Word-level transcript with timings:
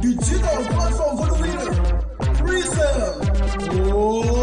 Digital 0.00 0.64
platform 0.70 1.16
for 1.16 1.26
the 1.26 1.38
winner. 1.42 1.74
Threesome. 2.36 3.86
Love. 3.88 3.94
Oh. 3.94 4.35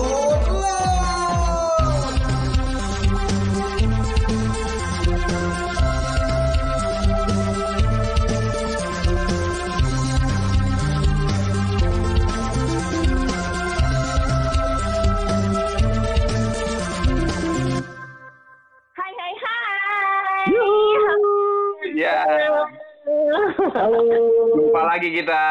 Halo. 23.84 24.00
jumpa 24.56 24.82
lagi 24.88 25.12
kita. 25.12 25.44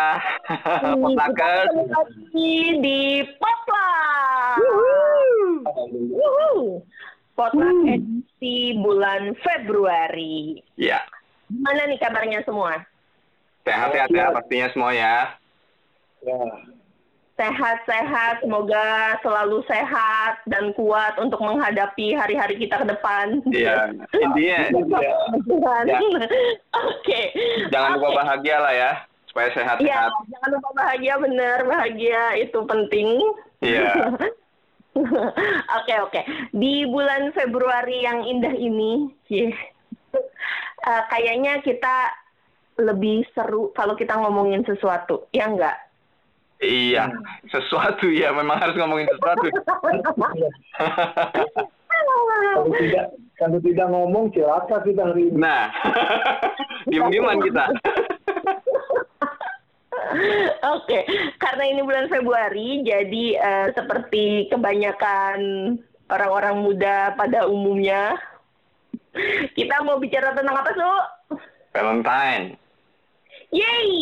Potluckers. 1.05 1.69
Ketemu 1.69 1.85
lagi 1.93 2.53
di 2.81 3.01
Potluck. 3.37 4.57
Potluck 7.37 7.79
edisi 7.93 8.73
bulan 8.81 9.37
Februari. 9.37 10.65
Ya, 10.81 11.05
Gimana 11.53 11.85
nih 11.93 12.01
kabarnya 12.01 12.41
semua? 12.49 12.81
sehat-sehat 13.63 14.11
ya 14.11 14.33
pastinya 14.35 14.69
semua 14.73 14.91
ya. 14.97 15.17
Sehat-sehat, 17.43 18.47
semoga 18.47 19.19
selalu 19.19 19.67
sehat 19.67 20.47
dan 20.47 20.71
kuat 20.79 21.19
untuk 21.19 21.43
menghadapi 21.43 22.15
hari-hari 22.15 22.55
kita 22.55 22.79
ke 22.79 22.87
depan. 22.87 23.43
Iya, 23.51 23.91
intinya. 24.15 24.61
Ya. 25.83 25.99
Oke. 26.79 27.21
jangan 27.75 27.99
lupa 27.99 28.23
bahagia 28.23 28.63
lah 28.63 28.71
ya, 28.71 28.93
supaya 29.27 29.51
Iya, 29.51 29.57
sehat-sehat. 29.59 30.11
jangan 30.31 30.51
lupa 30.55 30.71
bahagia 30.79 31.15
bener, 31.19 31.59
bahagia 31.67 32.23
itu 32.39 32.59
penting. 32.63 33.09
Iya. 33.59 33.91
Oke 35.83 35.95
oke. 36.05 36.21
Di 36.53 36.85
bulan 36.85 37.33
Februari 37.33 38.05
yang 38.05 38.29
indah 38.29 38.53
ini, 38.53 39.09
yeah, 39.33 39.57
eh, 40.85 41.03
kayaknya 41.09 41.65
kita 41.65 42.13
lebih 42.77 43.25
seru 43.33 43.73
kalau 43.73 43.97
kita 43.97 44.13
ngomongin 44.21 44.61
sesuatu, 44.69 45.27
ya 45.33 45.49
enggak? 45.49 45.81
Iya, 46.63 47.11
sesuatu 47.51 48.07
ya, 48.07 48.31
memang 48.31 48.55
harus 48.63 48.79
ngomongin 48.79 49.11
sesuatu. 49.11 49.51
Kalau 52.53 52.71
tidak 52.79 53.07
kalau 53.35 53.59
tidak 53.59 53.87
ngomong 53.91 54.31
celaka 54.31 54.87
kita 54.87 55.03
hari 55.11 55.27
ini. 55.27 55.43
Nah, 55.43 55.75
diem-dieman 56.91 57.43
kita. 57.43 57.67
Oke, 60.71 61.03
karena 61.43 61.65
ini 61.67 61.81
bulan 61.83 62.07
Februari, 62.07 62.87
jadi 62.87 63.25
eh, 63.35 63.67
seperti 63.75 64.47
kebanyakan 64.47 65.39
orang-orang 66.07 66.63
muda 66.63 67.19
pada 67.19 67.51
umumnya, 67.51 68.15
kita 69.59 69.83
mau 69.83 69.99
bicara 69.99 70.37
tentang 70.39 70.63
apa, 70.63 70.71
Su? 70.79 70.93
Valentine. 71.75 72.62
Yeay, 73.53 73.93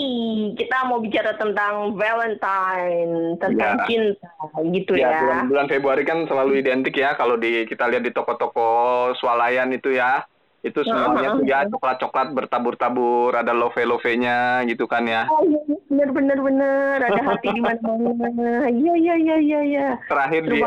kita 0.54 0.86
mau 0.86 1.02
bicara 1.02 1.34
tentang 1.34 1.98
Valentine, 1.98 3.34
tentang 3.42 3.82
Ya. 3.82 3.86
cinta, 3.90 4.30
gitu 4.62 4.94
Ya, 4.94 5.10
ya. 5.10 5.18
bulan, 5.26 5.38
bulan 5.50 5.66
Februari 5.66 6.02
kan 6.06 6.22
selalu 6.30 6.62
identik 6.62 6.94
ya 6.94 7.18
kalau 7.18 7.34
di 7.34 7.66
kita 7.66 7.90
lihat 7.90 8.06
di 8.06 8.14
toko-toko 8.14 9.10
swalayan 9.18 9.74
itu 9.74 9.90
ya. 9.90 10.22
Itu 10.60 10.84
semuanya 10.84 11.40
tuh 11.40 11.48
ya 11.48 11.64
coklat-coklat 11.66 12.36
bertabur-tabur, 12.36 13.32
ada 13.32 13.50
love-love-nya 13.50 14.60
gitu 14.69 14.84
kan 14.84 15.08
ya. 15.08 15.25
Oh, 15.26 15.41
iya, 15.42 15.56
bener 15.88 16.12
bener 16.12 16.38
bener, 16.38 16.96
ada 17.00 17.22
hati 17.32 17.48
di 17.48 17.64
mana-mana. 17.64 18.69
Iya 18.70 18.92
iya 18.94 19.14
iya 19.19 19.36
iya. 19.41 19.60
iya. 19.66 19.86
Terakhir 20.04 20.46
di 20.46 20.60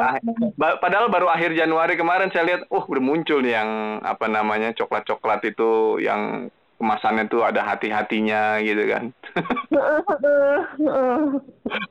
ba- 0.57 0.81
padahal 0.81 1.13
baru 1.13 1.29
akhir 1.29 1.53
Januari 1.53 1.93
kemarin 1.93 2.33
saya 2.33 2.43
lihat, 2.51 2.61
oh 2.73 2.83
udah 2.83 2.99
muncul 3.05 3.39
nih 3.45 3.53
yang 3.53 4.01
apa 4.01 4.25
namanya 4.27 4.73
coklat-coklat 4.73 5.45
itu 5.45 6.01
yang 6.01 6.49
kemasannya 6.77 7.27
tuh 7.29 7.43
ada 7.45 7.63
hati-hatinya 7.63 8.59
gitu 8.59 8.87
kan. 8.89 9.13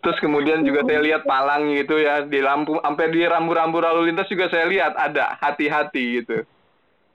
Terus 0.03 0.19
kemudian 0.20 0.65
juga 0.66 0.82
saya 0.84 1.00
lihat 1.00 1.25
palang 1.25 1.72
gitu 1.72 1.98
ya 1.98 2.20
di 2.26 2.41
lampu, 2.43 2.81
sampai 2.82 3.10
di 3.10 3.25
rambu-rambu 3.25 3.81
lalu 3.81 4.04
lintas 4.12 4.28
juga 4.28 4.48
saya 4.53 4.66
lihat 4.69 4.97
ada 4.98 5.38
hati-hati 5.41 6.22
gitu. 6.22 6.44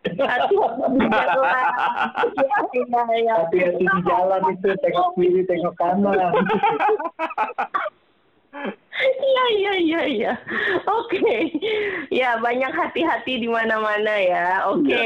Iya 0.07 0.39
iya 0.39 0.67
iya. 3.19 3.35
Hati-hati 3.43 3.83
di 3.83 3.99
jalan 4.07 4.55
itu 4.55 4.71
tengok 4.79 5.19
kiri 5.19 5.43
tengok 5.45 5.75
kanan. 5.75 6.15
Iya 8.97 9.43
iya 9.53 9.73
iya 9.77 10.01
iya. 10.09 10.33
Oke. 10.89 11.53
Ya 12.09 12.41
banyak 12.41 12.73
hati-hati 12.73 13.45
di 13.45 13.49
mana-mana 13.49 14.13
ya. 14.17 14.65
Oke. 14.73 14.97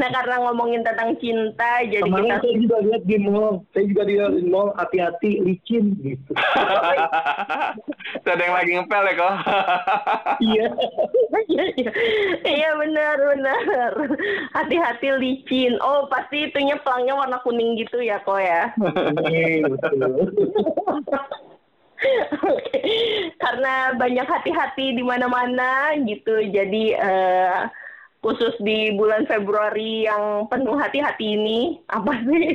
nah 0.00 0.08
karena 0.08 0.40
ngomongin 0.48 0.80
tentang 0.80 1.12
cinta, 1.20 1.84
jadi 1.84 2.00
Kemarin 2.00 2.24
kita 2.24 2.40
saya 2.40 2.56
juga 2.56 2.76
lihat 2.80 3.02
di 3.04 3.16
mall, 3.20 3.60
saya 3.76 3.84
juga 3.84 4.02
di 4.08 4.16
mall 4.48 4.72
hati-hati 4.80 5.44
licin 5.44 5.92
gitu. 6.00 6.32
Itu 8.24 8.28
ada 8.32 8.42
yang 8.42 8.56
lagi 8.56 8.70
ngepel 8.80 9.04
ya 9.04 9.14
kok. 9.20 9.34
Iya. 10.38 10.66
Iya, 11.50 11.64
iya. 11.76 11.90
Iya 12.46 12.70
benar 12.78 13.16
benar. 13.18 13.92
Hati-hati 14.56 15.08
licin. 15.20 15.76
Oh 15.84 16.08
pasti 16.08 16.48
itunya 16.48 16.80
pelangnya 16.80 17.18
warna 17.18 17.38
kuning 17.44 17.76
gitu 17.76 18.00
ya 18.00 18.16
kok 18.24 18.40
ya. 18.40 18.72
Iya, 19.28 19.68
betul. 19.68 20.32
Karena 23.42 23.94
banyak 23.98 24.26
hati-hati 24.26 24.94
di 24.94 25.02
mana-mana 25.02 25.94
gitu. 26.06 26.38
Jadi 26.48 26.94
eh, 26.94 27.60
khusus 28.18 28.54
di 28.62 28.94
bulan 28.98 29.26
Februari 29.30 30.06
yang 30.06 30.50
penuh 30.50 30.74
hati-hati 30.74 31.38
ini 31.38 31.78
apa 31.86 32.18
sih 32.26 32.46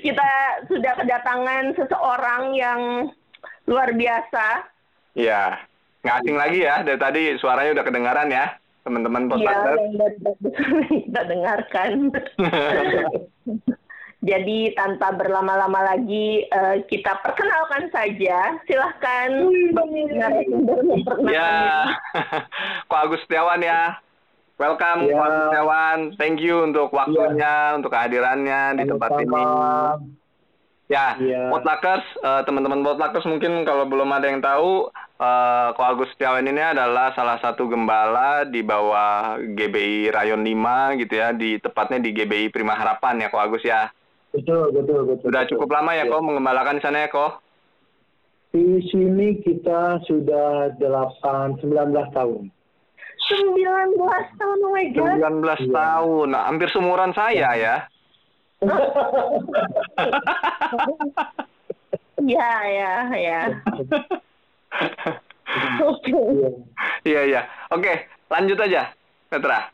kita 0.00 0.30
sudah 0.68 0.92
kedatangan 0.96 1.76
seseorang 1.76 2.56
yang 2.56 2.80
luar 3.68 3.92
biasa. 3.92 4.64
Iya, 5.12 5.60
nggak 6.00 6.16
asing 6.24 6.36
lagi 6.40 6.58
ya. 6.64 6.80
Dari 6.80 6.98
tadi 6.98 7.22
suaranya 7.36 7.80
udah 7.80 7.84
kedengaran 7.84 8.28
ya, 8.32 8.46
teman-teman 8.86 9.22
Iya, 9.26 9.30
podcaster. 9.30 9.74
yang 9.76 9.94
dari 10.00 10.18
tadi 10.24 10.48
kita 11.04 11.22
dengarkan. 11.28 11.90
Jadi 14.20 14.76
tanpa 14.76 15.16
berlama-lama 15.16 15.96
lagi 15.96 16.44
eh, 16.44 16.76
kita 16.92 17.24
perkenalkan 17.24 17.88
saja. 17.88 18.52
Silahkan 18.68 19.32
narasumber 20.12 20.78
memperkenalkan 20.84 21.32
Ya. 21.32 21.88
Ko 22.92 22.94
Agus 23.00 23.24
Setiawan 23.24 23.64
ya. 23.64 23.96
Welcome, 24.60 25.08
Ya. 25.08 25.16
Ko 25.16 25.22
Agus 25.24 25.42
Setiawan. 25.48 25.98
Thank 26.20 26.44
you 26.44 26.68
untuk 26.68 26.92
waktunya, 26.92 27.72
untuk 27.80 27.96
kehadirannya 27.96 28.76
di 28.76 28.84
tempat 28.92 29.10
ini. 29.24 29.32
Sama-sama. 29.32 30.04
Ya, 30.90 31.14
Iya. 31.16 31.54
Potluckers, 31.54 32.04
eh, 32.18 32.42
teman-teman 32.44 32.82
Potluckers 32.82 33.24
mungkin 33.24 33.62
kalau 33.62 33.86
belum 33.88 34.10
ada 34.10 34.26
yang 34.28 34.44
tahu, 34.44 34.90
eh, 35.16 35.68
Ko 35.72 35.80
Agus 35.80 36.12
Setiawan 36.12 36.44
ini 36.44 36.60
adalah 36.60 37.16
salah 37.16 37.40
satu 37.40 37.72
gembala 37.72 38.44
di 38.44 38.60
bawah 38.60 39.40
GBI 39.40 40.12
Rayon 40.12 40.44
5 40.44 40.92
gitu 41.00 41.14
ya, 41.14 41.32
di 41.32 41.56
tepatnya 41.56 42.04
di 42.04 42.12
GBI 42.12 42.52
Prima 42.52 42.76
Harapan 42.76 43.22
ya 43.24 43.32
Ko 43.32 43.40
Agus 43.40 43.64
ya. 43.64 43.88
Betul, 44.30 44.70
betul, 44.70 45.00
betul. 45.10 45.26
Sudah 45.26 45.42
betul. 45.44 45.50
cukup 45.58 45.68
lama 45.74 45.90
ya 45.94 46.06
Ko 46.06 46.22
mengembalakan 46.22 46.78
di 46.78 46.82
sana 46.82 47.06
ya 47.06 47.08
Ko? 47.10 47.42
Di 48.50 48.82
sini 48.90 49.38
kita 49.46 50.02
sudah 50.10 50.74
8 50.78 51.62
19 51.62 51.70
tahun. 52.10 52.50
19 52.50 53.94
tahun, 54.42 54.58
oh 54.66 54.72
my 54.74 54.86
God. 54.90 55.22
19 55.22 55.70
tahun, 55.70 56.26
nah, 56.34 56.50
hampir 56.50 56.66
seumuran 56.74 57.14
saya 57.14 57.54
ya. 57.54 57.76
Iya, 62.20 62.52
ya, 62.68 62.92
ya. 63.16 63.40
Oke. 65.88 66.12
Iya. 66.12 66.50
Iya 67.06 67.20
iya. 67.24 67.42
Oke, 67.72 67.92
lanjut 68.28 68.58
aja, 68.60 68.92
Petra. 69.32 69.72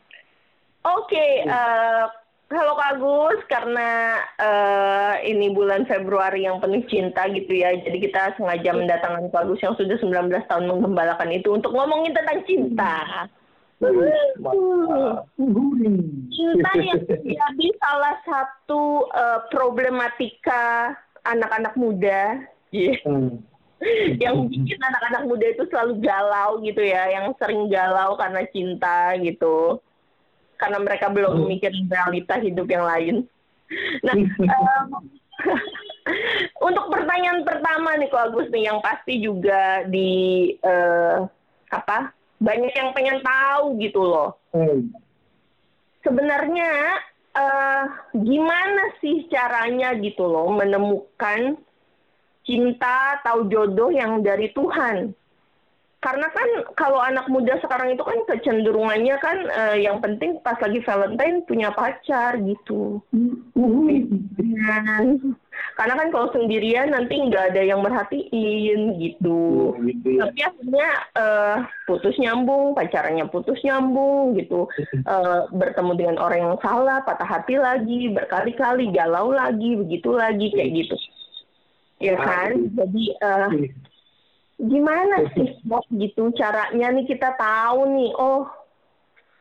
Oke, 0.87 1.43
eh, 1.43 2.03
halo 2.47 2.79
Kak 2.79 2.91
Agus, 2.95 3.39
karena 3.51 4.23
eh, 4.39 5.13
ini 5.27 5.51
bulan 5.51 5.83
Februari 5.83 6.47
yang 6.47 6.63
penuh 6.63 6.79
cinta 6.87 7.27
gitu 7.27 7.51
ya, 7.51 7.75
jadi 7.75 7.97
kita 7.99 8.21
sengaja 8.39 8.71
mendatangkan 8.71 9.27
Kak 9.31 9.43
Agus 9.43 9.59
yang 9.59 9.75
sudah 9.75 9.99
19 9.99 10.31
tahun 10.47 10.65
menggembalakan 10.71 11.31
itu 11.35 11.51
untuk 11.51 11.75
ngomongin 11.75 12.15
tentang 12.15 12.39
cinta. 12.47 13.27
Cinta 16.31 16.71
yang 16.79 17.03
menjadi 17.03 17.67
salah 17.83 18.15
satu 18.23 19.11
eh, 19.11 19.39
problematika 19.51 20.95
anak-anak 21.27 21.75
muda. 21.75 22.41
Iya. 22.71 22.95
Hmm. 23.03 23.43
yang 24.17 24.49
bikin 24.49 24.81
anak-anak 24.81 25.29
muda 25.29 25.45
itu 25.53 25.63
selalu 25.69 26.01
galau 26.01 26.57
gitu 26.65 26.81
ya, 26.81 27.13
yang 27.13 27.29
sering 27.37 27.69
galau 27.69 28.17
karena 28.17 28.41
cinta 28.49 29.13
gitu. 29.21 29.77
Karena 30.57 30.77
mereka 30.81 31.07
belum 31.13 31.31
Hmm. 31.33 31.41
memikirin 31.45 31.87
realita 31.87 32.35
hidup 32.41 32.67
yang 32.67 32.85
lain. 32.85 33.15
nah, 34.01 34.15
um, 34.57 35.03
untuk 36.67 36.85
pertanyaan 36.89 37.43
pertama 37.45 37.99
nih 37.99 38.09
Ko 38.09 38.17
Agus 38.17 38.47
nih 38.49 38.71
yang 38.71 38.79
pasti 38.81 39.19
juga 39.21 39.85
di 39.85 40.53
uh, 40.63 41.27
apa 41.69 42.15
banyak 42.39 42.73
yang 42.73 42.89
pengen 42.93 43.19
tahu 43.21 43.77
gitu 43.81 44.01
loh. 44.01 44.37
Hmm. 44.55 44.89
Sebenarnya 46.01 46.71
uh, 47.35 47.83
gimana 48.15 48.83
sih 49.03 49.27
caranya 49.27 49.93
gitu 49.99 50.25
loh 50.25 50.47
menemukan 50.53 51.59
cinta 52.47 53.19
atau 53.19 53.43
jodoh 53.51 53.91
yang 53.91 54.23
dari 54.23 54.49
Tuhan? 54.55 55.11
Karena 55.97 56.29
kan 56.29 56.49
kalau 56.77 57.01
anak 57.01 57.25
muda 57.25 57.57
sekarang 57.57 57.97
itu 57.97 58.05
kan 58.05 58.21
kecenderungannya 58.29 59.17
kan 59.17 59.37
uh, 59.49 59.73
yang 59.73 59.97
penting 59.97 60.37
pas 60.45 60.53
lagi 60.61 60.77
Valentine 60.85 61.41
punya 61.49 61.73
pacar 61.73 62.37
gitu. 62.37 63.01
Mm-hmm. 63.09 65.33
Karena 65.73 65.93
kan 65.97 66.07
kalau 66.13 66.29
sendirian 66.37 66.93
nanti 66.93 67.17
nggak 67.17 67.49
ada 67.49 67.61
yang 67.65 67.81
merhatiin 67.81 69.01
gitu. 69.01 69.73
Gitu 69.81 70.21
ya. 70.21 70.29
Tapi 70.29 70.39
akhirnya 70.45 70.89
uh, 71.17 71.57
putus 71.89 72.13
nyambung, 72.21 72.77
pacarnya 72.77 73.25
putus 73.25 73.57
nyambung 73.65 74.37
gitu. 74.37 74.69
Uh, 75.01 75.49
bertemu 75.59 75.97
dengan 75.97 76.17
orang 76.21 76.39
yang 76.45 76.57
salah, 76.61 77.01
patah 77.01 77.25
hati 77.25 77.57
lagi, 77.57 78.13
berkali-kali 78.13 78.93
galau 78.93 79.33
lagi, 79.33 79.73
begitu 79.73 80.13
lagi 80.13 80.53
kayak 80.53 80.77
gitu. 80.77 80.95
Ya 81.97 82.13
kan? 82.21 82.69
Jadi 82.77 83.03
uh, 83.25 83.49
gimana 84.57 85.29
sih 85.37 85.61
Bob 85.63 85.85
gitu? 85.93 86.33
Caranya 86.33 86.89
nih 86.93 87.05
kita 87.05 87.37
tahu 87.37 87.85
nih. 87.93 88.11
Oh 88.17 88.49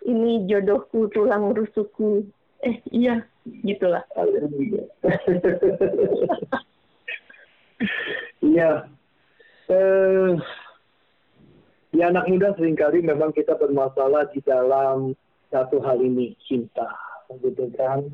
ini 0.04 0.44
jodohku 0.44 1.08
tulang 1.10 1.56
rusukku. 1.56 2.28
Eh 2.62 2.80
iya 2.92 3.24
gitulah. 3.64 4.04
Iya. 8.40 8.88
Eh 9.68 10.32
ya 11.92 12.08
anak 12.08 12.28
muda 12.28 12.56
sering 12.56 12.72
kali 12.72 13.04
memang 13.04 13.36
kita 13.36 13.52
bermasalah 13.56 14.32
di 14.32 14.40
dalam 14.40 15.12
satu 15.52 15.84
hal 15.84 16.00
ini 16.00 16.32
cinta. 16.48 16.88
Gitu 17.42 17.68
kan. 17.76 18.08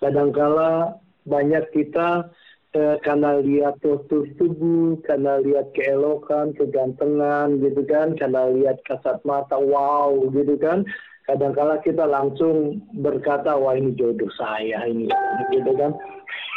Kadangkala 0.00 1.00
banyak 1.28 1.68
kita 1.72 2.32
eh, 2.74 2.96
karena 3.00 3.38
lihat 3.40 3.78
postur 3.80 4.26
tubuh, 4.36 4.98
karena 5.06 5.40
lihat 5.40 5.70
keelokan, 5.72 6.52
kegantengan 6.58 7.62
gitu 7.62 7.82
kan, 7.86 8.18
karena 8.18 8.50
lihat 8.50 8.82
kasat 8.84 9.22
mata, 9.22 9.56
wow 9.56 10.12
gitu 10.34 10.58
kan. 10.58 10.84
Kadang-kala 11.24 11.80
kita 11.80 12.04
langsung 12.04 12.84
berkata, 13.00 13.56
wah 13.56 13.72
ini 13.72 13.96
jodoh 13.96 14.28
saya 14.36 14.84
ini, 14.84 15.08
gitu 15.54 15.72
kan. 15.78 15.96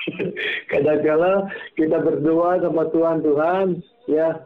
Kadang-kala 0.74 1.48
kita 1.80 2.04
berdoa 2.04 2.60
sama 2.60 2.84
Tuhan, 2.92 3.24
Tuhan 3.24 3.68
ya 4.12 4.44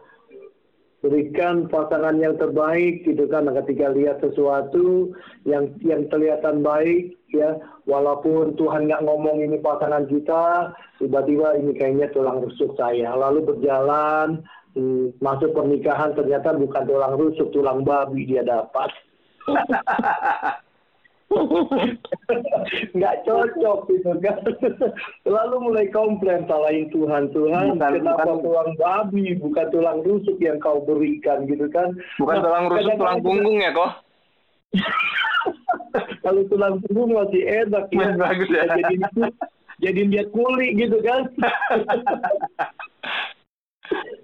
berikan 1.01 1.65
pasangan 1.68 2.18
yang 2.21 2.38
terbaik 2.38 3.03
gitu 3.03 3.25
kan. 3.27 3.50
Ketika 3.50 3.92
lihat 3.92 4.21
sesuatu 4.21 5.12
yang 5.44 5.74
yang 5.81 6.07
kelihatan 6.07 6.62
baik 6.62 7.18
ya 7.33 7.57
walaupun 7.89 8.56
Tuhan 8.56 8.88
nggak 8.88 9.03
ngomong 9.06 9.42
ini 9.42 9.57
pasangan 9.59 10.06
kita 10.07 10.74
tiba-tiba 11.01 11.57
ini 11.57 11.74
kayaknya 11.75 12.07
tulang 12.13 12.45
rusuk 12.45 12.77
saya. 12.77 13.13
Lalu 13.18 13.50
berjalan 13.50 14.45
hmm, 14.77 15.19
masuk 15.19 15.51
pernikahan 15.57 16.15
ternyata 16.15 16.56
bukan 16.56 16.83
tulang 16.88 17.13
rusuk 17.19 17.50
tulang 17.51 17.83
babi 17.83 18.25
dia 18.30 18.45
dapat 18.45 18.89
nggak 22.98 23.16
cocok 23.24 23.80
gitu 23.88 24.12
kan. 24.19 24.38
Lalu 25.24 25.56
mulai 25.63 25.86
komplain 25.89 26.44
salahin 26.45 26.92
Tuhan 26.92 27.31
Tuhan 27.31 27.78
bukan, 27.78 27.92
kenapa 28.00 28.24
bukan, 28.28 28.44
tulang 28.44 28.72
babi? 28.78 29.25
Bukan 29.39 29.66
tulang 29.72 30.00
rusuk 30.04 30.38
yang 30.44 30.60
kau 30.60 30.83
berikan 30.83 31.48
gitu 31.48 31.68
kan. 31.72 31.95
Bukan 32.19 32.36
nah, 32.39 32.44
tulang 32.44 32.66
rusuk 32.72 32.95
tulang 33.00 33.19
punggung 33.24 33.57
ya 33.60 33.72
kok? 33.72 33.92
Kalau 36.24 36.42
tulang 36.48 36.75
punggung 36.86 37.12
masih 37.16 37.42
enak 37.44 37.86
ya. 37.92 38.07
Bagus 38.16 38.50
ya. 38.51 38.63
Jadi 38.68 38.95
jadi 39.81 40.01
dia 40.07 40.24
kuli 40.30 40.78
gitu 40.78 41.01
kan 41.01 41.25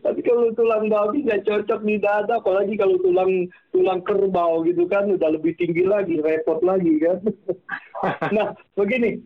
tapi 0.01 0.19
kalau 0.23 0.49
tulang 0.55 0.87
babi 0.87 1.27
nggak 1.27 1.43
cocok 1.43 1.81
di 1.83 1.99
dada, 1.99 2.39
apalagi 2.39 2.79
kalau 2.79 2.95
tulang 3.03 3.51
tulang 3.75 3.99
kerbau 4.07 4.63
gitu 4.63 4.87
kan 4.87 5.11
udah 5.11 5.29
lebih 5.35 5.51
tinggi 5.59 5.83
lagi, 5.83 6.23
repot 6.23 6.63
lagi 6.63 6.95
kan. 7.03 7.19
nah, 8.35 8.55
begini, 8.79 9.19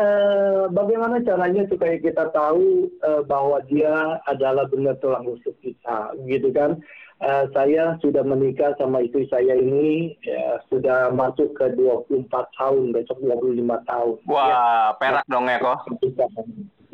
uh, 0.00 0.72
bagaimana 0.72 1.20
caranya 1.20 1.68
supaya 1.68 2.00
kita 2.00 2.32
tahu 2.32 2.88
uh, 3.04 3.22
bahwa 3.28 3.60
dia 3.68 4.18
adalah 4.24 4.64
benar 4.72 4.96
tulang 5.04 5.28
rusuk 5.28 5.54
kita, 5.60 6.16
gitu 6.24 6.48
kan? 6.50 6.80
Uh, 7.22 7.46
saya 7.54 7.94
sudah 8.02 8.26
menikah 8.26 8.74
sama 8.76 9.00
istri 9.00 9.24
saya 9.30 9.54
ini 9.54 10.18
ya, 10.26 10.60
sudah 10.66 11.14
masuk 11.14 11.54
ke 11.54 11.70
24 11.76 12.26
tahun, 12.58 12.90
besok 12.90 13.20
25 13.22 13.62
tahun. 13.86 14.16
Wah, 14.26 14.48
ya. 14.48 14.64
perak 14.98 15.24
dong 15.30 15.46
ya 15.46 15.60
kok. 15.62 15.78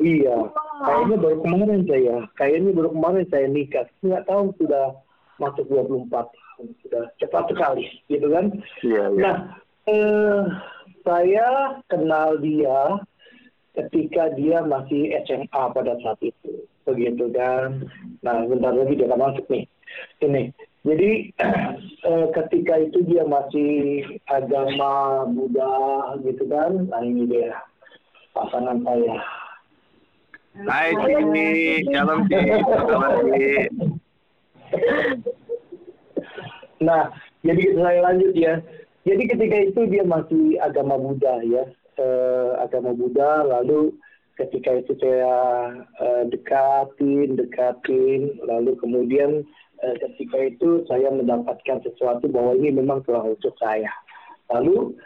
Iya, 0.01 0.37
kayaknya 0.81 1.15
baru 1.21 1.37
kemarin 1.45 1.81
saya, 1.85 2.17
kayaknya 2.33 2.71
baru 2.73 2.89
kemarin 2.89 3.25
saya 3.29 3.45
nikah. 3.47 3.85
Nggak 4.01 4.25
tahu 4.25 4.43
sudah 4.57 4.97
masuk 5.37 5.65
24 5.69 6.09
tahun, 6.09 6.67
sudah 6.81 7.03
cepat 7.21 7.43
sekali, 7.53 7.85
gitu 8.09 8.27
kan? 8.33 8.45
Iya, 8.81 9.03
iya. 9.13 9.21
Nah, 9.21 9.37
eh, 9.85 10.41
saya 11.05 11.47
kenal 11.85 12.41
dia 12.41 12.97
ketika 13.77 14.33
dia 14.33 14.65
masih 14.65 15.13
SMA 15.29 15.63
pada 15.69 15.93
saat 16.01 16.17
itu, 16.25 16.65
begitu 16.89 17.29
kan? 17.37 17.85
Nah, 18.25 18.41
bentar 18.49 18.73
lagi 18.73 18.97
dia 18.97 19.05
akan 19.05 19.21
masuk 19.21 19.45
nih. 19.53 19.69
Ini, 20.25 20.43
jadi 20.81 21.09
eh, 22.09 22.27
ketika 22.41 22.73
itu 22.81 23.05
dia 23.05 23.21
masih 23.21 24.01
agama 24.25 25.25
Buddha, 25.29 26.17
gitu 26.25 26.49
kan? 26.49 26.89
Nah 26.89 27.05
ini 27.05 27.29
dia 27.29 27.53
pasangan 28.33 28.81
saya 28.81 29.21
Hai 30.51 30.91
Cini, 31.07 31.79
shalom 31.87 32.27
Cini, 32.27 32.59
Nah, 36.83 37.07
jadi 37.39 37.63
saya 37.79 37.99
lanjut 38.03 38.35
ya. 38.35 38.59
Jadi 39.07 39.23
ketika 39.31 39.57
itu 39.63 39.81
dia 39.87 40.03
masih 40.03 40.59
agama 40.59 40.99
Buddha 40.99 41.39
ya, 41.47 41.63
eh, 41.95 42.51
agama 42.59 42.91
Buddha. 42.91 43.47
Lalu 43.47 43.95
ketika 44.35 44.75
itu 44.75 44.91
saya 44.99 45.35
eh, 46.03 46.23
dekatin, 46.27 47.39
dekatin. 47.39 48.35
Lalu 48.43 48.75
kemudian 48.75 49.47
eh, 49.79 49.95
ketika 50.03 50.51
itu 50.51 50.83
saya 50.91 51.15
mendapatkan 51.15 51.79
sesuatu 51.79 52.27
bahwa 52.27 52.59
ini 52.59 52.75
memang 52.75 53.07
telah 53.07 53.23
untuk 53.23 53.55
saya. 53.55 53.93
Lalu 54.51 54.99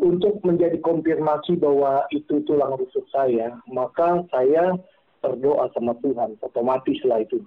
untuk 0.00 0.40
menjadi 0.40 0.80
konfirmasi 0.80 1.60
bahwa 1.60 2.08
itu 2.10 2.40
tulang 2.48 2.80
rusuk 2.80 3.04
saya, 3.12 3.54
maka 3.68 4.24
saya 4.32 4.76
berdoa 5.20 5.72
sama 5.72 5.96
Tuhan, 6.04 6.36
otomatis 6.44 7.00
lah 7.04 7.24
itu. 7.24 7.40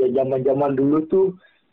Ya 0.00 0.08
zaman-zaman 0.12 0.78
dulu 0.78 0.98
tuh, 1.10 1.26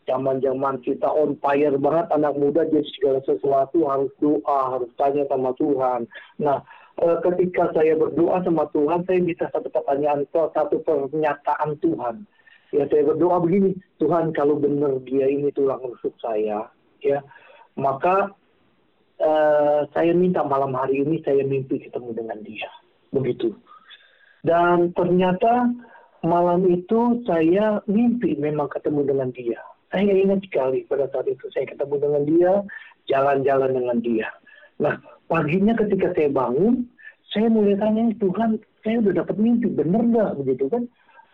zaman-zaman 0.09 0.81
kita 0.81 1.05
on 1.07 1.37
fire 1.39 1.75
banget, 1.77 2.07
anak 2.11 2.33
muda 2.35 2.65
jadi 2.67 2.87
segala 2.97 3.19
sesuatu 3.23 3.85
harus 3.87 4.11
doa, 4.19 4.59
harus 4.75 4.89
tanya 4.97 5.23
sama 5.29 5.53
Tuhan. 5.55 6.09
Nah, 6.41 6.59
uh, 7.01 7.17
ketika 7.21 7.71
saya 7.73 7.95
berdoa 7.95 8.41
sama 8.43 8.67
Tuhan, 8.73 9.05
saya 9.05 9.19
bisa 9.21 9.45
satu 9.53 9.69
pertanyaan, 9.69 10.25
satu 10.33 10.81
pernyataan 10.83 11.77
Tuhan. 11.79 12.25
Ya 12.73 12.83
saya 12.91 13.07
berdoa 13.07 13.39
begini, 13.39 13.77
Tuhan 14.01 14.35
kalau 14.35 14.59
benar 14.59 14.99
dia 15.05 15.29
ini 15.29 15.53
tulang 15.53 15.79
rusuk 15.85 16.11
saya, 16.19 16.67
ya 16.99 17.23
maka 17.79 18.33
uh, 19.21 19.87
saya 19.91 20.11
minta 20.15 20.43
malam 20.43 20.75
hari 20.75 21.03
ini 21.03 21.21
saya 21.23 21.43
mimpi 21.45 21.79
ketemu 21.79 22.15
dengan 22.15 22.39
dia. 22.43 22.69
Begitu. 23.11 23.55
Dan 24.45 24.93
ternyata 24.93 25.71
malam 26.25 26.65
itu 26.69 27.21
saya 27.25 27.81
mimpi 27.85 28.37
memang 28.37 28.69
ketemu 28.69 29.01
dengan 29.05 29.29
dia. 29.33 29.61
Saya 29.93 30.11
ingat 30.11 30.43
sekali 30.49 30.83
pada 30.89 31.07
saat 31.13 31.29
itu 31.29 31.45
saya 31.53 31.69
ketemu 31.69 31.95
dengan 32.01 32.23
dia, 32.27 32.53
jalan-jalan 33.07 33.71
dengan 33.71 33.97
dia. 34.01 34.27
Nah, 34.81 34.99
paginya 35.31 35.71
ketika 35.77 36.11
saya 36.11 36.29
bangun, 36.33 36.83
saya 37.31 37.47
mulai 37.47 37.79
tanya, 37.79 38.11
Tuhan, 38.19 38.59
saya 38.83 38.99
udah 39.01 39.13
dapat 39.23 39.35
mimpi, 39.39 39.71
bener 39.71 40.01
nggak 40.03 40.31
begitu 40.43 40.67
kan? 40.67 40.83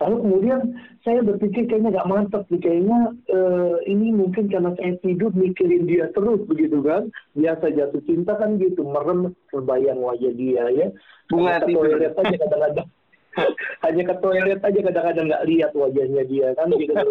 Lalu 0.02 0.16
kemudian 0.26 0.60
saya 1.06 1.22
berpikir 1.22 1.70
kayaknya 1.70 1.94
nggak 1.94 2.10
mantap 2.10 2.44
nih, 2.50 2.58
kayaknya 2.58 3.00
uh, 3.30 3.78
ini 3.86 4.10
mungkin 4.10 4.50
karena 4.50 4.74
saya 4.82 4.98
tidur 5.06 5.30
mikirin 5.38 5.86
dia 5.86 6.10
terus 6.18 6.42
begitu 6.50 6.82
kan. 6.82 7.14
Biasa 7.38 7.70
jatuh 7.70 8.02
cinta 8.10 8.34
kan 8.36 8.58
gitu, 8.58 8.82
merem 8.82 9.38
terbayang 9.54 10.02
wajah 10.02 10.34
dia 10.34 10.66
ya. 10.74 10.88
Bunga 11.30 11.62
ke 11.62 11.70
toilet 11.70 12.18
aja 12.18 12.36
kadang-kadang. 12.42 12.90
hanya 13.88 14.04
ke 14.12 14.16
toilet 14.20 14.60
aja 14.60 14.80
kadang-kadang 14.92 15.26
nggak 15.32 15.48
lihat 15.48 15.72
wajahnya 15.72 16.24
dia 16.28 16.48
kan 16.58 16.68
gitu. 16.76 16.94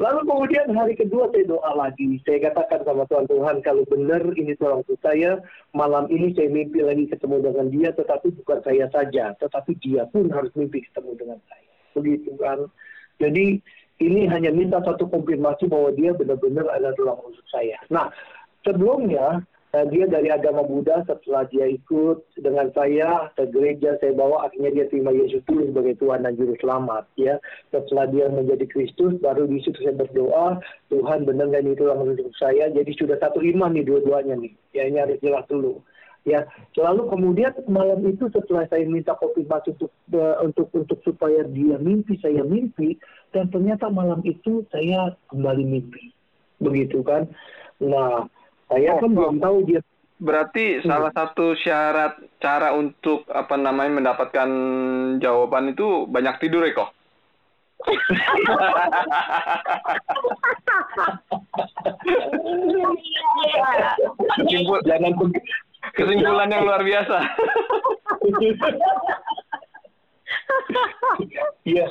Lalu 0.00 0.20
kemudian 0.24 0.72
hari 0.72 0.96
kedua 0.96 1.28
saya 1.28 1.44
doa 1.44 1.76
lagi. 1.76 2.16
Saya 2.24 2.48
katakan 2.48 2.88
sama 2.88 3.04
Tuhan, 3.04 3.28
Tuhan 3.28 3.56
kalau 3.60 3.84
benar 3.84 4.24
ini 4.32 4.56
Tuhan 4.56 4.80
saya, 5.04 5.44
malam 5.76 6.08
ini 6.08 6.32
saya 6.32 6.48
mimpi 6.48 6.80
lagi 6.80 7.04
ketemu 7.04 7.44
dengan 7.44 7.66
dia, 7.68 7.92
tetapi 7.92 8.32
bukan 8.40 8.64
saya 8.64 8.88
saja, 8.88 9.36
tetapi 9.36 9.76
dia 9.84 10.08
pun 10.08 10.32
harus 10.32 10.48
mimpi 10.56 10.80
ketemu 10.88 11.20
dengan 11.20 11.38
saya. 11.52 11.68
Begitu 11.92 12.32
kan. 12.40 12.64
Jadi 13.20 13.60
ini 14.00 14.24
hanya 14.24 14.48
minta 14.48 14.80
satu 14.80 15.04
konfirmasi 15.04 15.68
bahwa 15.68 15.92
dia 15.92 16.16
benar-benar 16.16 16.64
adalah 16.72 16.96
tulang 16.96 17.20
rusuk 17.20 17.44
saya. 17.52 17.76
Nah, 17.92 18.08
sebelumnya 18.64 19.44
dia 19.70 20.04
dari 20.10 20.26
agama 20.34 20.66
Buddha 20.66 21.06
setelah 21.06 21.46
dia 21.46 21.62
ikut 21.70 22.26
dengan 22.42 22.74
saya 22.74 23.30
ke 23.38 23.46
gereja 23.54 23.94
saya 24.02 24.18
bawa 24.18 24.50
akhirnya 24.50 24.82
dia 24.82 24.86
terima 24.90 25.14
Yesus 25.14 25.46
dulu 25.46 25.70
sebagai 25.70 25.94
Tuhan 26.02 26.26
dan 26.26 26.34
Juru 26.34 26.58
Selamat 26.58 27.06
ya. 27.14 27.38
Setelah 27.70 28.10
dia 28.10 28.26
menjadi 28.26 28.66
Kristus 28.66 29.14
baru 29.22 29.46
di 29.46 29.62
situ 29.62 29.78
saya 29.78 29.94
berdoa 29.94 30.58
Tuhan 30.90 31.22
benar 31.22 31.54
nggak 31.54 31.62
ini 31.62 31.78
tulang 31.78 32.02
rusuk 32.02 32.34
saya. 32.34 32.66
Jadi 32.74 32.90
sudah 32.98 33.14
satu 33.22 33.38
iman 33.38 33.70
nih 33.70 33.86
dua-duanya 33.86 34.42
nih. 34.42 34.52
Ya 34.74 34.90
ini 34.90 34.98
harus 34.98 35.22
jelas 35.22 35.46
dulu. 35.46 35.78
Ya 36.26 36.50
lalu 36.74 37.06
kemudian 37.06 37.54
malam 37.70 38.02
itu 38.10 38.26
setelah 38.34 38.66
saya 38.66 38.82
minta 38.90 39.14
konfirmasi 39.14 39.78
untuk 39.78 39.94
uh, 40.18 40.42
untuk 40.42 40.66
untuk 40.74 40.98
supaya 41.06 41.46
dia 41.46 41.78
mimpi 41.78 42.18
saya 42.18 42.42
mimpi 42.42 42.98
dan 43.30 43.46
ternyata 43.54 43.86
malam 43.86 44.18
itu 44.26 44.66
saya 44.74 45.14
kembali 45.30 45.62
mimpi. 45.62 46.10
Begitu 46.58 47.06
kan? 47.06 47.30
Nah 47.78 48.26
saya 48.70 48.90
Oh, 48.94 48.98
kan 48.98 49.10
belum 49.10 49.36
tahu 49.38 49.58
dia 49.66 49.80
Berarti 50.16 50.78
Hmm. 50.78 50.84
salah 50.84 51.08
satu 51.10 51.56
syarat 51.56 52.12
cara 52.38 52.72
untuk 52.72 53.24
apa 53.26 53.56
namanya 53.56 53.88
mendapatkan 53.94 54.48
jawaban 55.16 55.72
itu 55.72 56.04
banyak 56.06 56.36
tidur 56.38 56.60
ya 56.60 56.76
kok? 56.76 56.90
Iya. 63.40 63.88
Kesimpul- 64.36 64.84
jangan 64.84 65.12
kesimpulan 65.92 66.52
yang 66.52 66.64
luar 66.64 66.82
biasa. 66.82 67.16
Iya, 71.64 71.86